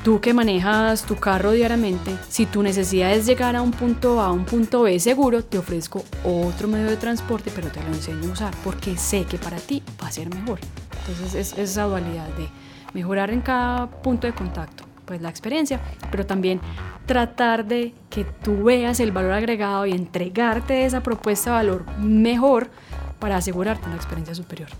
Tú 0.02 0.18
que 0.18 0.32
manejas 0.32 1.02
tu 1.02 1.16
carro 1.16 1.52
diariamente, 1.52 2.16
si 2.30 2.46
tu 2.46 2.62
necesidad 2.62 3.12
es 3.12 3.26
llegar 3.26 3.54
a 3.54 3.60
un 3.60 3.70
punto 3.70 4.22
A, 4.22 4.32
un 4.32 4.46
punto 4.46 4.80
B 4.82 4.98
seguro, 4.98 5.44
te 5.44 5.58
ofrezco 5.58 6.02
otro 6.24 6.68
medio 6.68 6.86
de 6.86 6.96
transporte, 6.96 7.52
pero 7.54 7.68
te 7.68 7.82
lo 7.82 7.88
enseño 7.88 8.30
a 8.30 8.32
usar 8.32 8.54
porque 8.64 8.96
sé 8.96 9.24
que 9.24 9.36
para 9.36 9.58
ti 9.58 9.82
va 10.02 10.08
a 10.08 10.10
ser 10.10 10.34
mejor. 10.34 10.58
Entonces 11.00 11.34
es, 11.34 11.52
es 11.52 11.70
esa 11.72 11.84
dualidad 11.84 12.28
de 12.28 12.48
mejorar 12.94 13.30
en 13.30 13.42
cada 13.42 13.88
punto 13.88 14.26
de 14.26 14.32
contacto, 14.32 14.84
pues 15.04 15.20
la 15.20 15.28
experiencia, 15.28 15.82
pero 16.10 16.24
también 16.24 16.62
tratar 17.04 17.66
de 17.66 17.92
que 18.08 18.24
tú 18.24 18.64
veas 18.64 19.00
el 19.00 19.12
valor 19.12 19.32
agregado 19.32 19.84
y 19.84 19.92
entregarte 19.92 20.86
esa 20.86 21.02
propuesta 21.02 21.50
de 21.50 21.56
valor 21.56 21.84
mejor 21.98 22.70
para 23.18 23.36
asegurarte 23.36 23.86
una 23.86 23.96
experiencia 23.96 24.34
superior. 24.34 24.70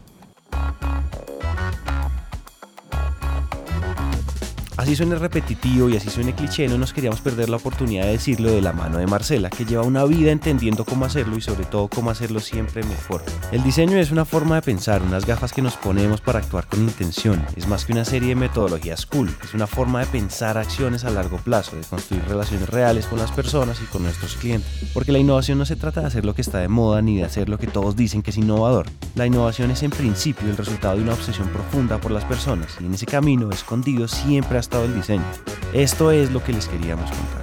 Así 4.80 4.96
suene 4.96 5.16
repetitivo 5.16 5.90
y 5.90 5.96
así 5.98 6.08
suene 6.08 6.34
cliché, 6.34 6.66
no 6.66 6.78
nos 6.78 6.94
queríamos 6.94 7.20
perder 7.20 7.50
la 7.50 7.58
oportunidad 7.58 8.06
de 8.06 8.12
decirlo 8.12 8.50
de 8.50 8.62
la 8.62 8.72
mano 8.72 8.96
de 8.96 9.06
Marcela, 9.06 9.50
que 9.50 9.66
lleva 9.66 9.82
una 9.82 10.06
vida 10.06 10.32
entendiendo 10.32 10.86
cómo 10.86 11.04
hacerlo 11.04 11.36
y 11.36 11.42
sobre 11.42 11.66
todo 11.66 11.88
cómo 11.88 12.08
hacerlo 12.08 12.40
siempre 12.40 12.82
mejor. 12.84 13.22
El 13.52 13.62
diseño 13.62 13.98
es 13.98 14.10
una 14.10 14.24
forma 14.24 14.54
de 14.54 14.62
pensar, 14.62 15.02
unas 15.02 15.26
gafas 15.26 15.52
que 15.52 15.60
nos 15.60 15.76
ponemos 15.76 16.22
para 16.22 16.38
actuar 16.38 16.66
con 16.66 16.80
intención. 16.80 17.44
Es 17.56 17.68
más 17.68 17.84
que 17.84 17.92
una 17.92 18.06
serie 18.06 18.30
de 18.30 18.36
metodologías 18.36 19.04
cool, 19.04 19.28
es 19.44 19.52
una 19.52 19.66
forma 19.66 20.00
de 20.00 20.06
pensar 20.06 20.56
acciones 20.56 21.04
a 21.04 21.10
largo 21.10 21.36
plazo, 21.36 21.76
de 21.76 21.82
construir 21.82 22.24
relaciones 22.24 22.70
reales 22.70 23.04
con 23.04 23.18
las 23.18 23.32
personas 23.32 23.82
y 23.82 23.84
con 23.84 24.02
nuestros 24.02 24.36
clientes. 24.36 24.90
Porque 24.94 25.12
la 25.12 25.18
innovación 25.18 25.58
no 25.58 25.66
se 25.66 25.76
trata 25.76 26.00
de 26.00 26.06
hacer 26.06 26.24
lo 26.24 26.34
que 26.34 26.40
está 26.40 26.56
de 26.56 26.68
moda 26.68 27.02
ni 27.02 27.18
de 27.18 27.24
hacer 27.24 27.50
lo 27.50 27.58
que 27.58 27.66
todos 27.66 27.96
dicen 27.96 28.22
que 28.22 28.30
es 28.30 28.38
innovador. 28.38 28.86
La 29.14 29.26
innovación 29.26 29.70
es 29.72 29.82
en 29.82 29.90
principio 29.90 30.48
el 30.48 30.56
resultado 30.56 30.96
de 30.96 31.02
una 31.02 31.12
obsesión 31.12 31.48
profunda 31.48 32.00
por 32.00 32.12
las 32.12 32.24
personas 32.24 32.78
y 32.80 32.86
en 32.86 32.94
ese 32.94 33.04
camino 33.04 33.50
escondido 33.50 34.08
siempre 34.08 34.56
diseño. 34.94 35.24
Esto 35.72 36.10
es 36.10 36.30
lo 36.30 36.42
que 36.42 36.52
les 36.52 36.66
queríamos 36.66 37.10
contar. 37.10 37.40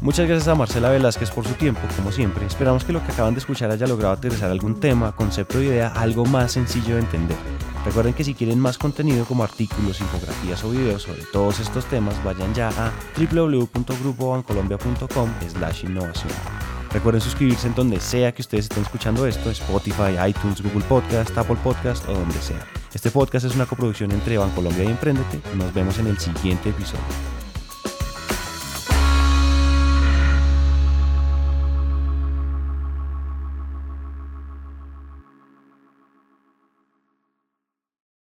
Muchas 0.00 0.28
gracias 0.28 0.46
a 0.46 0.54
Marcela 0.54 0.90
Velázquez 0.90 1.32
por 1.32 1.44
su 1.44 1.54
tiempo, 1.54 1.80
como 1.96 2.12
siempre. 2.12 2.46
Esperamos 2.46 2.84
que 2.84 2.92
lo 2.92 3.04
que 3.04 3.10
acaban 3.10 3.34
de 3.34 3.40
escuchar 3.40 3.72
haya 3.72 3.84
logrado 3.86 4.14
aterrizar 4.14 4.48
algún 4.50 4.78
tema, 4.78 5.10
concepto 5.12 5.58
o 5.58 5.62
idea 5.62 5.88
algo 5.88 6.24
más 6.24 6.52
sencillo 6.52 6.94
de 6.94 7.00
entender. 7.00 7.36
Recuerden 7.84 8.14
que 8.14 8.22
si 8.22 8.34
quieren 8.34 8.60
más 8.60 8.78
contenido 8.78 9.24
como 9.24 9.42
artículos, 9.42 10.00
infografías 10.00 10.62
o 10.62 10.70
videos 10.70 11.02
sobre 11.02 11.24
todos 11.32 11.58
estos 11.58 11.84
temas, 11.86 12.22
vayan 12.22 12.54
ya 12.54 12.68
a 12.68 12.92
www.grupobancolombia.com 13.16 15.30
slash 15.48 15.84
innovación. 15.84 16.57
Recuerden 16.92 17.20
suscribirse 17.20 17.66
en 17.66 17.74
donde 17.74 18.00
sea 18.00 18.32
que 18.32 18.42
ustedes 18.42 18.64
estén 18.64 18.82
escuchando 18.82 19.26
esto, 19.26 19.50
Spotify, 19.50 20.16
iTunes, 20.26 20.62
Google 20.62 20.84
Podcast, 20.88 21.36
Apple 21.36 21.58
Podcast 21.62 22.08
o 22.08 22.12
donde 22.14 22.40
sea. 22.40 22.66
Este 22.94 23.10
podcast 23.10 23.44
es 23.44 23.54
una 23.54 23.66
coproducción 23.66 24.10
entre 24.10 24.38
Bancolombia 24.38 24.84
y 24.84 24.88
Emprendete. 24.88 25.40
Nos 25.54 25.72
vemos 25.74 25.98
en 25.98 26.06
el 26.06 26.18
siguiente 26.18 26.70
episodio. 26.70 27.37